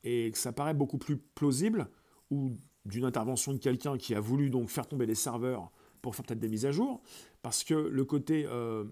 et 0.04 0.30
que 0.30 0.38
ça 0.38 0.52
paraît 0.52 0.74
beaucoup 0.74 0.98
plus 0.98 1.16
plausible, 1.16 1.88
ou 2.30 2.52
d'une 2.84 3.04
intervention 3.04 3.52
de 3.52 3.58
quelqu'un 3.58 3.96
qui 3.96 4.14
a 4.14 4.20
voulu 4.20 4.50
donc 4.50 4.68
faire 4.68 4.86
tomber 4.86 5.06
les 5.06 5.14
serveurs 5.14 5.70
pour 6.02 6.14
faire 6.14 6.24
peut-être 6.24 6.40
des 6.40 6.48
mises 6.48 6.66
à 6.66 6.72
jour, 6.72 7.02
parce 7.40 7.64
que 7.64 7.74
le 7.74 8.04
côté, 8.04 8.44
euh, 8.46 8.84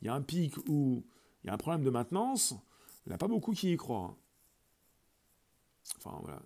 il 0.00 0.06
y 0.06 0.08
a 0.08 0.14
un 0.14 0.22
pic 0.22 0.56
où 0.68 1.04
il 1.46 1.48
y 1.48 1.52
a 1.52 1.54
un 1.54 1.58
problème 1.58 1.84
de 1.84 1.90
maintenance, 1.90 2.56
il 3.06 3.10
n'y 3.10 3.14
a 3.14 3.18
pas 3.18 3.28
beaucoup 3.28 3.52
qui 3.52 3.72
y 3.72 3.76
croient. 3.76 4.16
Enfin 5.96 6.18
voilà. 6.20 6.42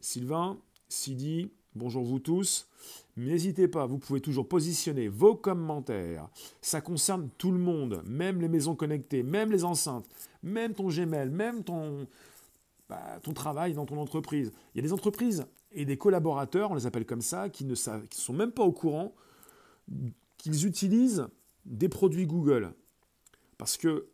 Sylvain, 0.00 0.58
Sidi, 0.88 1.52
bonjour 1.76 2.04
vous 2.04 2.18
tous. 2.18 2.68
N'hésitez 3.16 3.68
pas, 3.68 3.86
vous 3.86 3.98
pouvez 3.98 4.20
toujours 4.20 4.48
positionner 4.48 5.06
vos 5.06 5.36
commentaires. 5.36 6.28
Ça 6.60 6.80
concerne 6.80 7.30
tout 7.38 7.52
le 7.52 7.58
monde, 7.58 8.02
même 8.04 8.40
les 8.40 8.48
maisons 8.48 8.74
connectées, 8.74 9.22
même 9.22 9.52
les 9.52 9.62
enceintes, 9.62 10.08
même 10.42 10.74
ton 10.74 10.88
Gmail, 10.88 11.30
même 11.30 11.62
ton, 11.62 12.08
bah, 12.88 13.20
travail 13.36 13.72
dans 13.74 13.86
ton 13.86 13.98
entreprise. 13.98 14.50
Il 14.74 14.78
y 14.78 14.80
a 14.80 14.82
des 14.82 14.92
entreprises 14.92 15.46
et 15.70 15.84
des 15.84 15.96
collaborateurs, 15.96 16.72
on 16.72 16.74
les 16.74 16.86
appelle 16.86 17.06
comme 17.06 17.22
ça, 17.22 17.48
qui 17.48 17.64
ne 17.64 17.76
savent, 17.76 18.08
qui 18.08 18.20
sont 18.20 18.32
même 18.32 18.50
pas 18.50 18.64
au 18.64 18.72
courant 18.72 19.14
qu'ils 20.38 20.66
utilisent 20.66 21.28
des 21.64 21.88
produits 21.88 22.26
Google. 22.26 22.74
Parce 23.62 23.76
que 23.76 24.08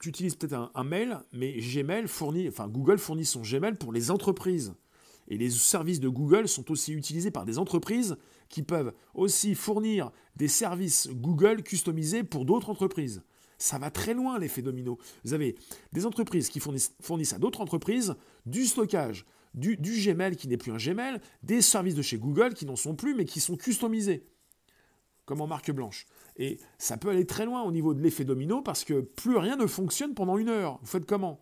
tu 0.00 0.10
utilises 0.10 0.34
peut-être 0.34 0.70
un, 0.74 0.84
mail, 0.84 1.18
mais 1.32 1.54
Gmail 1.54 2.08
fournit, 2.08 2.46
enfin 2.46 2.68
Google 2.68 2.98
fournit 2.98 3.24
son 3.24 3.40
Gmail 3.40 3.76
pour 3.76 3.90
les 3.90 4.10
entreprises. 4.10 4.74
Et 5.28 5.38
les 5.38 5.48
services 5.48 5.98
de 5.98 6.10
Google 6.10 6.46
sont 6.46 6.70
aussi 6.70 6.92
utilisés 6.92 7.30
par 7.30 7.46
des 7.46 7.56
entreprises 7.56 8.18
qui 8.50 8.62
peuvent 8.62 8.92
aussi 9.14 9.54
fournir 9.54 10.12
des 10.36 10.46
services 10.46 11.08
Google 11.10 11.62
customisés 11.62 12.22
pour 12.22 12.44
d'autres 12.44 12.68
entreprises. 12.68 13.22
Ça 13.56 13.78
va 13.78 13.90
très 13.90 14.12
loin 14.12 14.38
l'effet 14.38 14.60
domino. 14.60 14.98
Vous 15.24 15.32
avez 15.32 15.56
des 15.94 16.04
entreprises 16.04 16.50
qui 16.50 16.60
fournissent, 16.60 17.32
à 17.32 17.38
d'autres 17.38 17.62
entreprises 17.62 18.14
du 18.44 18.66
stockage, 18.66 19.24
du, 19.54 19.78
du 19.78 19.92
Gmail 19.92 20.36
qui 20.36 20.48
n'est 20.48 20.58
plus 20.58 20.72
un 20.72 20.76
Gmail, 20.76 21.18
des 21.42 21.62
services 21.62 21.94
de 21.94 22.02
chez 22.02 22.18
Google 22.18 22.52
qui 22.52 22.66
n'en 22.66 22.76
sont 22.76 22.94
plus 22.94 23.14
mais 23.14 23.24
qui 23.24 23.40
sont 23.40 23.56
customisés, 23.56 24.22
comme 25.32 25.40
en 25.40 25.46
marque 25.46 25.70
blanche. 25.70 26.06
Et 26.36 26.58
ça 26.76 26.98
peut 26.98 27.08
aller 27.08 27.24
très 27.24 27.46
loin 27.46 27.62
au 27.62 27.72
niveau 27.72 27.94
de 27.94 28.02
l'effet 28.02 28.22
domino 28.22 28.60
parce 28.60 28.84
que 28.84 29.00
plus 29.00 29.38
rien 29.38 29.56
ne 29.56 29.66
fonctionne 29.66 30.12
pendant 30.12 30.36
une 30.36 30.50
heure. 30.50 30.78
Vous 30.82 30.86
faites 30.86 31.06
comment? 31.06 31.40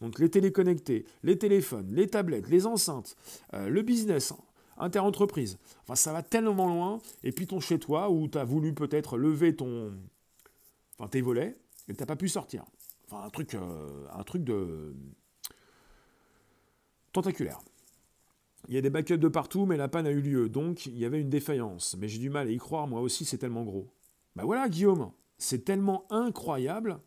Donc 0.00 0.18
les 0.18 0.30
téléconnectés, 0.30 1.04
les 1.22 1.36
téléphones, 1.36 1.92
les 1.92 2.06
tablettes, 2.06 2.48
les 2.48 2.66
enceintes, 2.66 3.18
euh, 3.52 3.68
le 3.68 3.82
business, 3.82 4.32
interentreprise. 4.78 5.58
Enfin, 5.82 5.96
ça 5.96 6.14
va 6.14 6.22
tellement 6.22 6.66
loin. 6.66 6.98
Et 7.22 7.30
puis 7.30 7.46
ton 7.46 7.60
chez-toi 7.60 8.08
où 8.08 8.26
tu 8.26 8.38
as 8.38 8.44
voulu 8.44 8.72
peut-être 8.72 9.18
lever 9.18 9.54
ton, 9.54 9.92
enfin, 10.98 11.10
tes 11.10 11.20
volets 11.20 11.58
et 11.88 11.92
tu 11.92 12.00
n'as 12.00 12.06
pas 12.06 12.16
pu 12.16 12.30
sortir. 12.30 12.64
Enfin, 13.06 13.26
un 13.26 13.28
truc, 13.28 13.52
euh, 13.52 14.06
un 14.14 14.22
truc 14.22 14.44
de 14.44 14.94
tentaculaire. 17.12 17.60
Il 18.70 18.74
y 18.74 18.78
a 18.78 18.82
des 18.82 18.90
backups 18.90 19.18
de 19.18 19.26
partout, 19.26 19.66
mais 19.66 19.76
la 19.76 19.88
panne 19.88 20.06
a 20.06 20.12
eu 20.12 20.20
lieu, 20.20 20.48
donc 20.48 20.86
il 20.86 20.96
y 20.96 21.04
avait 21.04 21.20
une 21.20 21.28
défaillance. 21.28 21.96
Mais 21.98 22.06
j'ai 22.06 22.20
du 22.20 22.30
mal 22.30 22.46
à 22.46 22.50
y 22.52 22.56
croire, 22.56 22.86
moi 22.86 23.00
aussi, 23.00 23.24
c'est 23.24 23.36
tellement 23.36 23.64
gros. 23.64 23.92
Ben 24.36 24.44
voilà, 24.44 24.68
Guillaume, 24.68 25.10
c'est 25.38 25.64
tellement 25.64 26.06
incroyable 26.08 27.00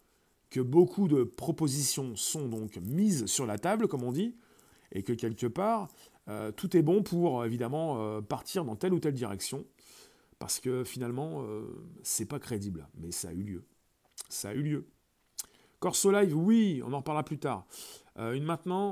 que 0.50 0.60
beaucoup 0.60 1.08
de 1.08 1.24
propositions 1.24 2.18
sont 2.18 2.50
donc 2.50 2.76
mises 2.82 3.28
sur 3.28 3.46
la 3.46 3.58
table, 3.58 3.88
comme 3.88 4.04
on 4.04 4.12
dit, 4.12 4.36
et 4.92 5.04
que 5.04 5.14
quelque 5.14 5.48
part, 5.48 5.88
euh, 6.28 6.52
tout 6.52 6.76
est 6.76 6.82
bon 6.82 7.02
pour 7.02 7.46
évidemment 7.46 7.96
euh, 7.98 8.20
partir 8.20 8.66
dans 8.66 8.76
telle 8.76 8.94
ou 8.94 9.00
telle 9.00 9.14
direction, 9.14 9.66
parce 10.40 10.60
que 10.60 10.84
finalement, 10.84 11.44
euh, 11.44 11.64
c'est 12.04 12.26
pas 12.26 12.40
crédible, 12.40 12.90
mais 12.96 13.12
ça 13.12 13.30
a 13.30 13.32
eu 13.32 13.44
lieu. 13.44 13.64
Ça 14.28 14.50
a 14.50 14.54
eu 14.54 14.64
lieu. 14.64 14.88
Corso 15.80 16.12
Live, 16.12 16.36
oui, 16.36 16.82
on 16.86 16.92
en 16.92 16.98
reparlera 16.98 17.24
plus 17.24 17.40
tard. 17.40 17.66
une, 18.18 18.46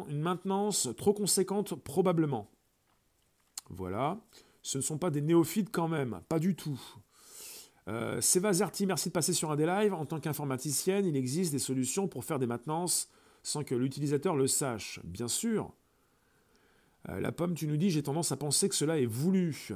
une 0.10 0.22
maintenance 0.22 0.88
trop 0.96 1.14
conséquente, 1.14 1.76
probablement. 1.76 2.50
Voilà. 3.72 4.20
Ce 4.62 4.78
ne 4.78 4.84
sont 4.84 4.98
pas 4.98 5.10
des 5.10 5.22
néophytes 5.22 5.72
quand 5.72 5.88
même, 5.88 6.22
pas 6.30 6.40
du 6.40 6.56
tout. 6.56 6.80
Euh, 7.88 8.22
Seva 8.22 8.54
Zerti, 8.54 8.86
merci 8.86 9.10
de 9.10 9.14
passer 9.14 9.34
sur 9.34 9.52
un 9.52 9.56
des 9.56 9.66
lives. 9.66 9.94
En 9.94 10.06
tant 10.06 10.20
qu'informaticienne, 10.20 11.06
il 11.06 11.16
existe 11.16 11.52
des 11.52 11.60
solutions 11.60 12.08
pour 12.08 12.24
faire 12.24 12.38
des 12.38 12.46
maintenances 12.46 13.10
sans 13.44 13.64
que 13.64 13.74
l'utilisateur 13.74 14.36
le 14.36 14.48
sache. 14.48 15.00
Bien 15.04 15.28
sûr. 15.28 15.74
Euh, 17.10 17.20
la 17.20 17.32
pomme, 17.32 17.56
tu 17.56 17.66
nous 17.66 17.78
dis, 17.78 17.90
j'ai 17.90 18.04
tendance 18.04 18.32
à 18.32 18.38
penser 18.38 18.70
que 18.70 18.76
cela 18.76 19.00
est 19.00 19.08
voulu. 19.08 19.72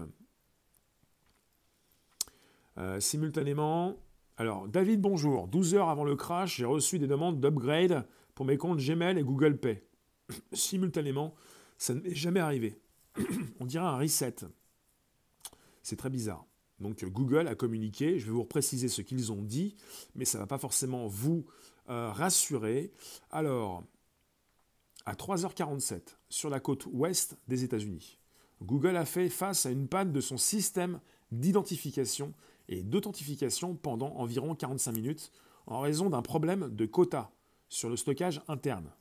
Euh, 2.77 2.99
simultanément, 2.99 3.95
alors 4.37 4.67
David, 4.67 5.01
bonjour. 5.01 5.47
12 5.47 5.75
heures 5.75 5.89
avant 5.89 6.03
le 6.03 6.15
crash, 6.15 6.57
j'ai 6.57 6.65
reçu 6.65 6.99
des 6.99 7.07
demandes 7.07 7.39
d'upgrade 7.39 8.05
pour 8.35 8.45
mes 8.45 8.57
comptes 8.57 8.79
Gmail 8.79 9.17
et 9.17 9.23
Google 9.23 9.57
Pay. 9.57 9.81
simultanément, 10.53 11.33
ça 11.77 11.95
ne 11.95 12.01
m'est 12.01 12.13
jamais 12.13 12.41
arrivé. 12.41 12.77
On 13.59 13.65
dirait 13.65 13.85
un 13.85 13.97
reset. 13.97 14.35
C'est 15.81 15.95
très 15.95 16.09
bizarre. 16.09 16.45
Donc 16.79 17.05
Google 17.05 17.47
a 17.47 17.55
communiqué, 17.55 18.19
je 18.19 18.25
vais 18.25 18.31
vous 18.31 18.43
préciser 18.43 18.89
ce 18.89 19.01
qu'ils 19.01 19.31
ont 19.31 19.41
dit, 19.41 19.75
mais 20.13 20.25
ça 20.25 20.37
ne 20.37 20.43
va 20.43 20.47
pas 20.47 20.57
forcément 20.57 21.07
vous 21.07 21.45
euh, 21.89 22.11
rassurer. 22.11 22.91
Alors, 23.31 23.83
à 25.05 25.13
3h47, 25.13 26.17
sur 26.29 26.49
la 26.49 26.59
côte 26.59 26.85
ouest 26.91 27.37
des 27.47 27.63
États-Unis, 27.63 28.19
Google 28.61 28.97
a 28.97 29.05
fait 29.05 29.29
face 29.29 29.65
à 29.65 29.69
une 29.69 29.87
panne 29.87 30.11
de 30.11 30.21
son 30.21 30.37
système 30.37 30.99
d'identification 31.31 32.33
et 32.67 32.83
d'authentification 32.83 33.75
pendant 33.75 34.15
environ 34.15 34.55
45 34.55 34.91
minutes 34.91 35.31
en 35.67 35.79
raison 35.79 36.09
d'un 36.09 36.21
problème 36.21 36.75
de 36.75 36.85
quota 36.85 37.31
sur 37.69 37.89
le 37.89 37.97
stockage 37.97 38.41
interne. 38.47 38.91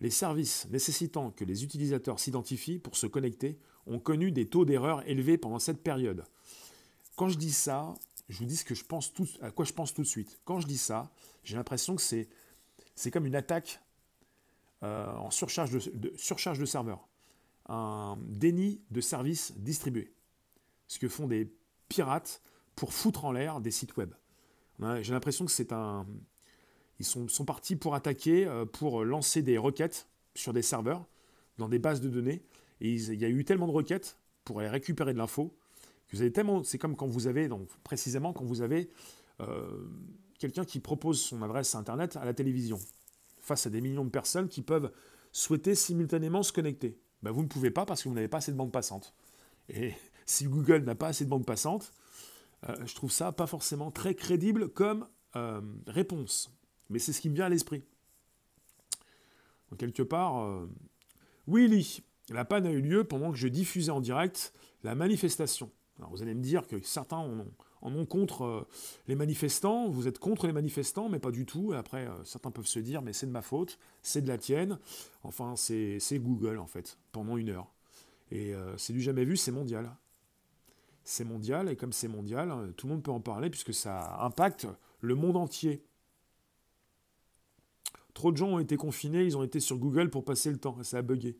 Les 0.00 0.10
services 0.10 0.66
nécessitant 0.70 1.30
que 1.30 1.44
les 1.44 1.64
utilisateurs 1.64 2.20
s'identifient 2.20 2.78
pour 2.78 2.96
se 2.96 3.06
connecter 3.06 3.58
ont 3.86 3.98
connu 3.98 4.30
des 4.30 4.46
taux 4.46 4.64
d'erreur 4.64 5.06
élevés 5.08 5.38
pendant 5.38 5.58
cette 5.58 5.82
période. 5.82 6.24
Quand 7.16 7.28
je 7.28 7.38
dis 7.38 7.52
ça, 7.52 7.94
je 8.28 8.38
vous 8.38 8.44
dis 8.44 8.56
ce 8.56 8.64
que 8.64 8.74
je 8.74 8.84
pense 8.84 9.12
à 9.40 9.50
quoi 9.50 9.64
je 9.64 9.72
pense 9.72 9.94
tout 9.94 10.02
de 10.02 10.06
suite. 10.06 10.38
Quand 10.44 10.60
je 10.60 10.66
dis 10.66 10.78
ça, 10.78 11.10
j'ai 11.44 11.56
l'impression 11.56 11.96
que 11.96 12.02
c'est, 12.02 12.28
c'est 12.94 13.10
comme 13.10 13.26
une 13.26 13.36
attaque 13.36 13.80
euh, 14.82 15.10
en 15.14 15.30
surcharge 15.30 15.70
de, 15.70 16.12
surcharge 16.16 16.58
de 16.58 16.66
serveurs, 16.66 17.08
un 17.68 18.18
déni 18.26 18.80
de 18.90 19.00
services 19.00 19.54
distribués. 19.56 20.12
Ce 20.88 20.98
que 20.98 21.08
font 21.08 21.26
des 21.26 21.50
pirates 21.88 22.42
pour 22.74 22.92
foutre 22.92 23.24
en 23.24 23.32
l'air 23.32 23.60
des 23.60 23.70
sites 23.70 23.96
web. 23.96 24.12
J'ai 25.00 25.14
l'impression 25.14 25.46
que 25.46 25.50
c'est 25.50 25.72
un, 25.72 26.06
ils 26.98 27.04
sont, 27.04 27.44
partis 27.44 27.76
pour 27.76 27.94
attaquer, 27.94 28.46
euh, 28.46 28.64
pour 28.64 29.04
lancer 29.04 29.42
des 29.42 29.58
requêtes 29.58 30.08
sur 30.34 30.52
des 30.52 30.62
serveurs, 30.62 31.06
dans 31.58 31.68
des 31.68 31.78
bases 31.78 32.00
de 32.00 32.08
données. 32.08 32.42
Et 32.80 32.92
il 32.92 33.20
y 33.20 33.24
a 33.24 33.28
eu 33.28 33.44
tellement 33.44 33.66
de 33.66 33.72
requêtes 33.72 34.18
pour 34.44 34.60
aller 34.60 34.68
récupérer 34.68 35.12
de 35.12 35.18
l'info 35.18 35.54
que 36.08 36.16
vous 36.16 36.22
avez 36.22 36.32
tellement. 36.32 36.62
C'est 36.62 36.78
comme 36.78 36.96
quand 36.96 37.06
vous 37.06 37.26
avez, 37.26 37.48
donc 37.48 37.68
précisément 37.82 38.32
quand 38.32 38.44
vous 38.44 38.62
avez 38.62 38.90
euh, 39.40 39.88
quelqu'un 40.38 40.64
qui 40.64 40.80
propose 40.80 41.20
son 41.20 41.42
adresse 41.42 41.74
internet 41.74 42.16
à 42.16 42.24
la 42.24 42.34
télévision, 42.34 42.78
face 43.40 43.66
à 43.66 43.70
des 43.70 43.80
millions 43.80 44.04
de 44.04 44.10
personnes 44.10 44.48
qui 44.48 44.62
peuvent 44.62 44.90
souhaiter 45.32 45.74
simultanément 45.74 46.42
se 46.42 46.52
connecter. 46.52 46.98
Ben, 47.22 47.30
vous 47.30 47.42
ne 47.42 47.48
pouvez 47.48 47.70
pas 47.70 47.86
parce 47.86 48.02
que 48.02 48.08
vous 48.08 48.14
n'avez 48.14 48.28
pas 48.28 48.38
assez 48.38 48.52
de 48.52 48.56
bande 48.56 48.72
passante. 48.72 49.14
Et 49.68 49.92
si 50.26 50.44
Google 50.44 50.84
n'a 50.84 50.94
pas 50.94 51.08
assez 51.08 51.24
de 51.24 51.30
bande 51.30 51.46
passante, 51.46 51.92
euh, 52.68 52.74
je 52.86 52.94
trouve 52.94 53.10
ça 53.10 53.32
pas 53.32 53.46
forcément 53.46 53.90
très 53.90 54.14
crédible 54.14 54.68
comme 54.68 55.06
réponse. 55.86 56.50
Mais 56.90 56.98
c'est 56.98 57.12
ce 57.12 57.20
qui 57.20 57.28
me 57.28 57.34
vient 57.34 57.46
à 57.46 57.48
l'esprit. 57.48 57.82
Quelque 59.78 60.02
part, 60.02 60.38
euh, 60.42 60.68
oui, 61.46 62.02
la 62.30 62.44
panne 62.44 62.66
a 62.66 62.70
eu 62.70 62.80
lieu 62.80 63.04
pendant 63.04 63.30
que 63.30 63.36
je 63.36 63.48
diffusais 63.48 63.90
en 63.90 64.00
direct 64.00 64.52
la 64.84 64.94
manifestation. 64.94 65.70
Alors 65.98 66.10
vous 66.10 66.22
allez 66.22 66.34
me 66.34 66.42
dire 66.42 66.66
que 66.66 66.80
certains 66.82 67.16
en 67.16 67.46
ont, 67.82 68.06
contre 68.06 68.44
euh, 68.44 68.68
les 69.06 69.16
manifestants, 69.16 69.88
vous 69.88 70.08
êtes 70.08 70.18
contre 70.18 70.46
les 70.46 70.52
manifestants, 70.52 71.08
mais 71.08 71.18
pas 71.18 71.30
du 71.30 71.46
tout. 71.46 71.74
Et 71.74 71.76
après, 71.76 72.06
euh, 72.06 72.24
certains 72.24 72.50
peuvent 72.50 72.66
se 72.66 72.78
dire, 72.78 73.02
mais 73.02 73.12
c'est 73.12 73.26
de 73.26 73.32
ma 73.32 73.42
faute, 73.42 73.78
c'est 74.02 74.22
de 74.22 74.28
la 74.28 74.38
tienne. 74.38 74.78
Enfin, 75.24 75.56
c'est 75.56 76.00
Google, 76.18 76.58
en 76.58 76.66
fait, 76.66 76.98
pendant 77.12 77.36
une 77.36 77.50
heure. 77.50 77.72
Et 78.32 78.54
c'est 78.76 78.92
du 78.92 79.00
jamais 79.00 79.24
vu, 79.24 79.36
c'est 79.36 79.52
mondial. 79.52 79.94
C'est 81.04 81.24
mondial, 81.24 81.68
et 81.68 81.76
comme 81.76 81.92
c'est 81.92 82.08
mondial, 82.08 82.72
tout 82.76 82.88
le 82.88 82.94
monde 82.94 83.04
peut 83.04 83.12
en 83.12 83.20
parler, 83.20 83.50
puisque 83.50 83.72
ça 83.72 84.20
impacte 84.20 84.66
le 85.00 85.14
monde 85.14 85.36
entier. 85.36 85.85
Trop 88.16 88.32
de 88.32 88.38
gens 88.38 88.48
ont 88.48 88.58
été 88.58 88.78
confinés, 88.78 89.24
ils 89.24 89.36
ont 89.36 89.42
été 89.42 89.60
sur 89.60 89.76
Google 89.76 90.08
pour 90.08 90.24
passer 90.24 90.50
le 90.50 90.56
temps, 90.56 90.74
et 90.80 90.84
ça 90.84 90.96
a 90.96 91.02
bugué. 91.02 91.36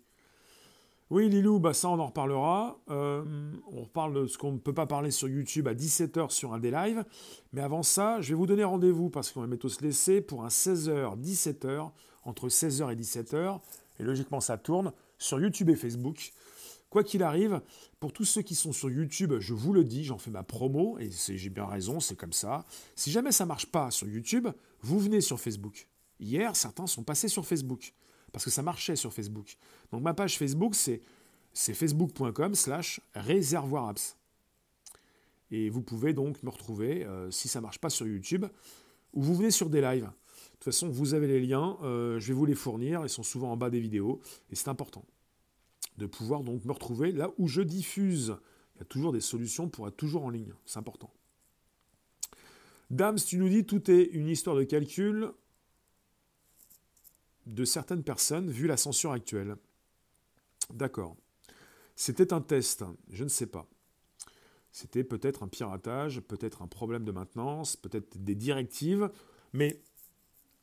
Oui, 1.09 1.31
Lilou, 1.31 1.59
bah 1.59 1.73
ça 1.73 1.89
on 1.89 1.99
en 1.99 2.09
reparlera. 2.09 2.79
Euh, 2.91 3.25
on 3.73 3.85
reparle 3.85 4.13
de 4.13 4.27
ce 4.27 4.37
qu'on 4.37 4.53
ne 4.53 4.59
peut 4.59 4.75
pas 4.75 4.85
parler 4.85 5.11
sur 5.11 5.27
YouTube 5.27 5.69
à 5.69 5.75
17h 5.75 6.29
sur 6.29 6.53
un 6.53 6.59
des 6.59 6.71
lives. 6.71 7.03
Mais 7.55 7.63
avant 7.63 7.83
ça, 7.83 8.21
je 8.21 8.29
vais 8.29 8.35
vous 8.35 8.47
donner 8.47 8.63
rendez-vous 8.63 9.09
parce 9.09 9.33
qu'on 9.33 9.41
va 9.41 9.47
bientôt 9.47 9.71
se 9.71 9.83
laisser 9.83 10.21
pour 10.21 10.45
un 10.45 10.49
16h, 10.49 11.19
17h, 11.19 11.93
entre 12.25 12.49
16h 12.51 12.93
et 12.93 12.97
17h. 12.97 13.59
Et 13.99 14.03
logiquement, 14.03 14.41
ça 14.41 14.59
tourne 14.59 14.93
sur 15.17 15.41
YouTube 15.41 15.71
et 15.71 15.77
Facebook. 15.77 16.35
Quoi 16.91 17.05
qu'il 17.05 17.23
arrive, 17.23 17.63
pour 18.01 18.13
tous 18.13 18.27
ceux 18.27 18.43
qui 18.43 18.55
sont 18.55 18.75
sur 18.75 18.91
YouTube, 18.91 19.33
je 19.39 19.55
vous 19.55 19.73
le 19.73 19.83
dis, 19.83 20.05
j'en 20.05 20.19
fais 20.19 20.31
ma 20.31 20.43
promo 20.43 20.99
et 20.99 21.09
j'ai 21.11 21.49
bien 21.49 21.65
raison, 21.65 22.01
c'est 22.01 22.17
comme 22.17 22.35
ça. 22.35 22.67
Si 22.97 23.11
jamais 23.11 23.33
ça 23.33 23.47
marche 23.47 23.67
pas 23.67 23.91
sur 23.91 24.07
YouTube, 24.09 24.49
vous 24.83 24.99
venez 24.99 25.23
sur 25.23 25.41
Facebook. 25.41 25.89
Hier, 26.19 26.55
certains 26.57 26.87
sont 26.87 27.03
passés 27.03 27.29
sur 27.29 27.47
Facebook, 27.47 27.93
parce 28.33 28.45
que 28.45 28.51
ça 28.51 28.63
marchait 28.63 28.97
sur 28.97 29.13
Facebook. 29.13 29.57
Donc 29.93 30.03
ma 30.03 30.15
page 30.15 30.39
Facebook, 30.39 30.75
c'est, 30.75 31.03
facebook.com 31.55 32.55
slash. 32.55 33.01
Et 35.51 35.71
vous 35.71 35.83
pouvez 35.83 36.13
donc 36.13 36.43
me 36.43 36.51
retrouver, 36.51 37.05
euh, 37.05 37.31
si 37.31 37.49
ça 37.49 37.61
ne 37.61 37.63
marche 37.63 37.79
pas 37.79 37.91
sur 37.91 38.07
YouTube, 38.07 38.47
ou 39.13 39.23
vous 39.23 39.35
venez 39.35 39.51
sur 39.51 39.71
des 39.71 39.81
lives. 39.81 40.05
De 40.05 40.51
toute 40.59 40.65
façon, 40.65 40.89
vous 40.89 41.15
avez 41.15 41.27
les 41.27 41.41
liens, 41.41 41.79
euh, 41.83 42.19
je 42.19 42.29
vais 42.29 42.35
vous 42.35 42.47
les 42.47 42.55
fournir, 42.55 43.03
ils 43.03 43.09
sont 43.09 43.23
souvent 43.23 43.53
en 43.53 43.57
bas 43.57 43.71
des 43.71 43.81
vidéos, 43.81 44.21
et 44.51 44.55
c'est 44.55 44.69
important 44.69 45.05
de 45.99 46.07
pouvoir 46.07 46.43
donc 46.43 46.65
me 46.65 46.73
retrouver 46.73 47.13
là 47.13 47.31
où 47.39 47.49
je 47.49 47.63
diffuse. 47.63 48.37
Il 48.75 48.79
y 48.81 48.83
a 48.83 48.85
toujours 48.85 49.13
des 49.13 49.21
solutions 49.21 49.69
pour 49.69 49.89
être 49.89 49.97
toujours 49.97 50.25
en 50.25 50.31
ligne, 50.31 50.53
c'est 50.65 50.79
important. 50.79 51.11
Dams, 52.91 53.17
tu 53.17 53.39
nous 53.39 53.49
dis 53.49 53.65
tout 53.65 53.91
est 53.91 54.05
une 54.13 54.29
histoire 54.29 54.57
de 54.57 54.65
calcul, 54.65 55.33
de 57.57 57.65
certaines 57.65 58.05
personnes 58.05 58.51
vu 58.51 58.67
la 58.67 58.77
censure 58.77 59.13
actuelle. 59.13 59.57
D'accord. 60.73 61.17
C'était 61.97 62.35
un 62.35 62.43
test, 62.43 62.85
je 63.11 63.25
ne 63.25 63.29
sais 63.31 63.47
pas. 63.47 63.67
C'était 64.73 65.05
peut-être 65.05 65.43
un 65.43 65.49
piratage, 65.49 66.21
peut-être 66.21 66.61
un 66.61 66.67
problème 66.67 67.05
de 67.05 67.13
maintenance, 67.13 67.77
peut-être 67.77 68.19
des 68.23 68.35
directives, 68.35 69.11
mais 69.55 69.81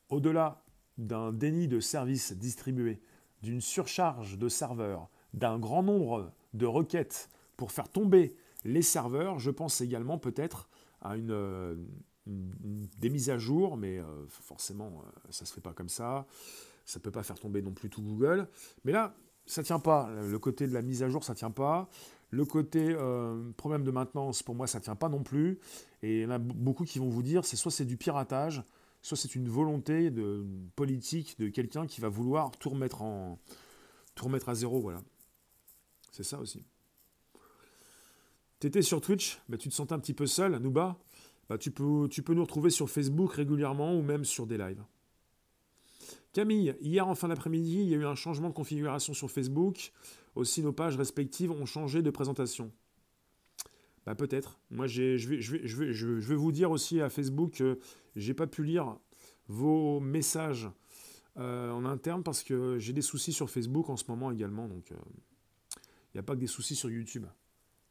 au-delà 0.10 0.63
d'un 0.99 1.34
déni 1.34 1.67
de 1.67 1.79
services 1.79 2.32
distribués, 2.34 3.01
d'une 3.41 3.60
surcharge 3.60 4.38
de 4.38 4.47
serveurs, 4.47 5.10
d'un 5.34 5.58
grand 5.58 5.82
nombre 5.82 6.32
de 6.53 6.67
requêtes 6.67 7.32
pour 7.58 7.71
faire 7.71 7.89
tomber 7.89 8.36
les 8.65 8.84
serveurs, 8.84 9.39
je 9.39 9.49
pense 9.49 9.82
également 9.82 10.19
peut-être 10.19 10.69
à 11.01 11.17
une, 11.17 11.88
des 12.27 13.10
mises 13.10 13.32
à 13.32 13.39
jour, 13.39 13.77
mais 13.77 13.97
euh, 13.97 14.27
forcément, 14.27 15.03
euh, 15.06 15.32
ça 15.32 15.43
ne 15.43 15.47
se 15.47 15.53
fait 15.53 15.62
pas 15.62 15.73
comme 15.73 15.89
ça 15.89 16.27
ça 16.86 17.00
ne 17.00 17.04
peut 17.04 17.12
pas 17.12 17.24
faire 17.24 17.39
tomber 17.39 17.62
non 17.62 17.72
plus 17.72 17.89
tout 17.89 18.02
Google. 18.02 18.48
Mais 18.84 18.91
là, 18.91 19.15
ça 19.46 19.62
ne 19.62 19.65
tient 19.65 19.80
pas. 19.80 20.10
Le 20.10 20.39
côté 20.39 20.67
de 20.67 20.74
la 20.74 20.82
mise 20.82 21.04
à 21.04 21.10
jour, 21.10 21.24
ça 21.24 21.34
ne 21.34 21.38
tient 21.38 21.52
pas. 21.52 21.89
Le 22.30 22.46
côté 22.46 22.96
euh, 22.98 23.52
problème 23.58 23.84
de 23.84 23.91
maintenance, 23.91 24.41
pour 24.41 24.56
moi, 24.56 24.67
ça 24.67 24.80
ne 24.80 24.84
tient 24.84 24.96
pas 24.96 25.10
non 25.10 25.24
plus. 25.24 25.60
Et 26.02 26.19
il 26.19 26.22
y 26.24 26.26
en 26.26 26.32
a 26.32 26.39
beaucoup 26.39 26.84
qui 26.84 27.00
vont 27.00 27.10
vous 27.10 27.24
dire, 27.24 27.46
c'est 27.46 27.56
soit 27.56 27.72
c'est 27.72 27.86
du 27.86 27.98
piratage, 27.98 28.63
soit 29.02 29.17
c'est 29.17 29.36
une 29.36 29.48
volonté 29.48 30.10
de, 30.10 30.46
politique 30.76 31.38
de 31.39 31.50
quelqu'un 31.50 31.86
qui 31.86 32.02
va 32.02 32.10
vouloir 32.10 32.52
tout 32.52 32.69
remettre, 32.69 33.02
à 33.02 34.56
zéro. 34.56 34.82
Voilà. 34.82 35.02
C'est 36.12 36.24
ça 36.24 36.39
aussi. 36.39 36.63
Tu 38.60 38.67
étais 38.67 38.82
sur 38.82 39.02
Twitch, 39.02 39.39
mais 39.50 39.58
tu 39.58 39.69
te 39.69 39.74
sentais 39.74 39.93
un 39.93 40.00
petit 40.00 40.13
peu 40.13 40.26
seul, 40.26 40.58
Nouba 40.58 40.98
bah, 41.50 41.58
tu, 41.58 41.72
peux, 41.72 42.08
tu 42.10 42.24
peux 42.24 42.34
nous 42.34 42.43
retrouver 42.43 42.69
sur 42.69 42.89
Facebook 42.89 43.34
régulièrement 43.34 43.93
ou 43.93 44.02
même 44.02 44.24
sur 44.24 44.48
des 44.48 44.58
lives. 44.58 44.82
Camille, 46.34 46.76
hier 46.82 47.08
en 47.08 47.13
fin 47.13 47.28
d'après-midi, 47.28 47.82
il 47.82 47.89
y 47.89 47.93
a 47.93 47.98
eu 47.98 48.06
un 48.06 48.15
changement 48.15 48.50
de 48.50 48.54
configuration 48.54 49.13
sur 49.13 49.30
Facebook. 49.30 49.91
Aussi, 50.36 50.63
nos 50.63 50.74
pages 50.74 50.98
respectives 50.98 51.52
ont 51.52 51.67
changé 51.67 52.02
de 52.02 52.10
présentation. 52.10 52.72
Bah 54.06 54.15
peut-être. 54.15 54.60
Moi, 54.72 54.88
je 54.88 55.30
vais, 55.30 55.41
je, 55.41 55.84
vais, 55.84 56.36
vous 56.36 56.52
dire 56.52 56.72
aussi 56.72 57.00
à 57.02 57.10
Facebook 57.10 57.54
que 57.54 57.80
j'ai 58.15 58.34
pas 58.34 58.48
pu 58.48 58.63
lire 58.63 58.98
vos 59.48 60.00
messages 60.00 60.69
euh, 61.38 61.72
en 61.72 61.86
interne 61.86 62.24
parce 62.24 62.43
que 62.43 62.78
j'ai 62.80 62.93
des 62.93 63.02
soucis 63.02 63.32
sur 63.32 63.50
Facebook 63.50 63.89
en 63.89 63.96
ce 63.96 64.06
moment 64.08 64.32
également. 64.32 64.67
Donc, 64.67 64.91
euh, 64.91 64.96
il 66.13 66.17
n'y 66.17 66.19
a 66.19 66.24
pas 66.24 66.34
que 66.34 66.39
des 66.39 66.48
soucis 66.48 66.76
sur 66.76 66.89
YouTube. 66.89 67.28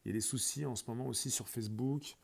Il 0.04 0.08
y 0.08 0.10
a 0.10 0.14
des 0.14 0.20
soucis 0.20 0.66
en 0.66 0.74
ce 0.74 0.82
moment 0.88 1.06
aussi 1.06 1.30
sur 1.30 1.48
Facebook. 1.48 2.16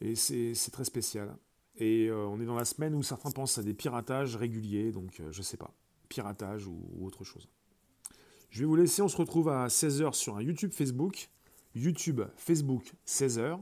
Et 0.00 0.16
c'est 0.16 0.70
très 0.72 0.84
spécial. 0.84 1.36
Et 1.78 2.08
euh, 2.08 2.26
on 2.26 2.40
est 2.40 2.44
dans 2.44 2.56
la 2.56 2.64
semaine 2.64 2.94
où 2.94 3.02
certains 3.02 3.30
pensent 3.30 3.58
à 3.58 3.62
des 3.62 3.74
piratages 3.74 4.36
réguliers, 4.36 4.90
donc 4.90 5.20
euh, 5.20 5.30
je 5.30 5.42
sais 5.42 5.56
pas, 5.56 5.72
piratage 6.08 6.66
ou, 6.66 6.80
autre 7.00 7.24
chose. 7.24 7.48
Je 8.50 8.60
vais 8.60 8.66
vous 8.66 8.76
laisser, 8.76 9.00
on 9.00 9.08
se 9.08 9.16
retrouve 9.16 9.48
à 9.48 9.68
16h 9.68 10.14
sur 10.14 10.36
un 10.36 10.42
YouTube 10.42 10.72
Facebook, 10.72 11.30
YouTube 11.76 12.22
Facebook 12.36 12.94
16h, 13.06 13.60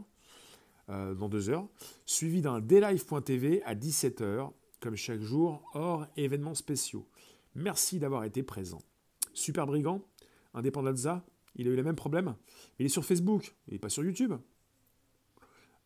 euh, 0.88 1.14
dans 1.14 1.28
deux 1.28 1.50
heures, 1.50 1.68
suivi 2.06 2.40
d'un 2.40 2.60
daylive.tv 2.60 3.62
à 3.64 3.74
17h, 3.74 4.50
comme 4.80 4.96
chaque 4.96 5.20
jour, 5.20 5.62
hors 5.74 6.06
événements 6.16 6.54
spéciaux. 6.54 7.06
Merci 7.54 7.98
d'avoir 7.98 8.24
été 8.24 8.42
présent. 8.42 8.80
Super 9.34 9.66
Brigand, 9.66 10.02
Indépendazza, 10.54 11.26
il 11.56 11.68
a 11.68 11.70
eu 11.70 11.76
le 11.76 11.82
même 11.82 11.96
problème. 11.96 12.34
Il 12.78 12.86
est 12.86 12.90
sur 12.90 13.04
Facebook, 13.04 13.54
il 13.66 13.74
n'est 13.74 13.78
pas 13.78 13.88
sur 13.90 14.04
YouTube. 14.04 14.34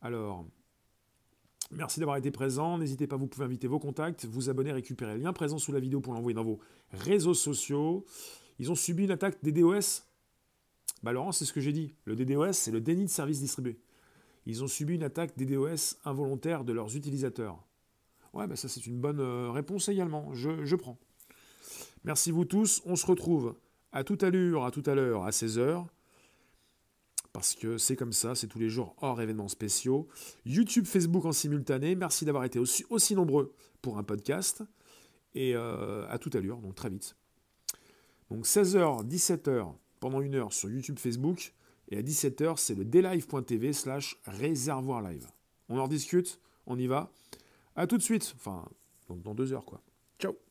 Alors, 0.01 0.47
Merci 1.71 2.01
d'avoir 2.01 2.17
été 2.17 2.31
présent. 2.31 2.79
N'hésitez 2.79 3.07
pas, 3.07 3.17
vous 3.17 3.29
pouvez 3.29 3.45
inviter 3.45 3.69
vos 3.69 3.79
contacts, 3.79 4.25
vous 4.25 4.51
abonner, 4.51 4.73
récupérer 4.73 5.15
le 5.15 5.23
lien 5.23 5.33
présent 5.33 5.59
sous 5.59 5.73
la 5.73 5.79
vidéo 5.79 6.01
pour 6.01 6.13
l'envoyer 6.13 6.35
dans 6.35 6.45
vos 6.45 6.59
réseaux 6.91 7.35
sociaux. 7.35 8.05
Ils 8.59 8.71
ont 8.73 8.75
subi 8.75 9.05
une 9.05 9.13
attaque 9.13 9.39
des 9.43 9.53
DOS. 9.53 10.03
Bah 11.03 11.13
Laurent, 11.13 11.33
c'est 11.33 11.45
ce 11.45 11.53
que 11.53 11.61
j'ai 11.61 11.73
dit. 11.73 11.95
Le 12.05 12.15
DDoS, 12.15 12.53
c'est 12.53 12.71
le 12.71 12.81
déni 12.81 13.05
de 13.05 13.11
service 13.11 13.41
distribué. 13.41 13.79
Ils 14.47 14.63
ont 14.63 14.67
subi 14.67 14.97
une 14.97 15.03
attaque 15.03 15.37
DDoS 15.39 15.97
involontaire 16.05 16.65
de 16.65 16.73
leurs 16.73 16.97
utilisateurs. 16.97 17.63
Ouais, 18.33 18.47
bah 18.47 18.57
ça 18.57 18.69
c'est 18.69 18.87
une 18.87 19.01
bonne 19.01 19.21
euh, 19.21 19.51
réponse 19.51 19.89
également. 19.89 20.35
Je, 20.35 20.65
je 20.65 20.77
prends. 20.77 20.99
Merci 22.05 22.31
vous 22.31 22.45
tous. 22.45 22.83
On 22.85 22.97
se 22.97 23.07
retrouve 23.07 23.55
à 23.93 24.05
toute 24.05 24.23
allure, 24.23 24.65
à 24.65 24.71
tout 24.71 24.83
à 24.87 24.95
l'heure, 24.95 25.25
à 25.25 25.31
16h. 25.31 25.87
Parce 27.33 27.55
que 27.55 27.79
c'est 27.79 27.97
comme 27.97 28.13
ça, 28.13 28.35
c'est 28.35 28.49
tous 28.49 28.59
les 28.59 28.69
jours 28.69 28.97
hors 29.01 29.21
événements 29.21 29.49
spéciaux. 29.49 30.09
YouTube, 30.45 30.87
Facebook 30.87 31.25
en 31.25 31.33
simultané. 31.33 31.95
Merci 31.95 32.25
d'avoir 32.25 32.45
été 32.45 32.59
aussi, 32.59 33.15
nombreux 33.15 33.55
pour 33.83 33.99
un 33.99 34.03
podcast. 34.03 34.63
Et 35.35 35.55
euh, 35.55 36.09
à 36.09 36.19
toute 36.19 36.35
allure, 36.35 36.59
donc 36.59 36.75
très 36.75 36.91
vite. 36.91 37.15
Donc 38.31 38.47
16h, 38.47 39.07
17h, 39.07 39.75
pendant 40.01 40.21
une 40.21 40.35
heure 40.35 40.53
sur 40.53 40.69
YouTube, 40.69 40.99
Facebook. 40.99 41.55
Et 41.89 41.99
à 41.99 42.03
17h, 42.03 42.57
c'est 42.57 42.75
le 42.75 42.85
daylive.tv 42.85 43.73
slash 43.73 44.21
réservoir 44.25 45.03
live. 45.03 45.27
On 45.69 45.79
en 45.79 45.89
discute, 45.89 46.41
on 46.67 46.79
y 46.79 46.87
va. 46.87 47.13
À 47.77 47.87
tout 47.87 47.97
de 47.97 48.03
suite. 48.03 48.33
Enfin, 48.37 48.65
dans 49.09 49.35
deux 49.35 49.53
heures, 49.53 49.65
quoi. 49.65 49.81
Ciao 50.19 50.50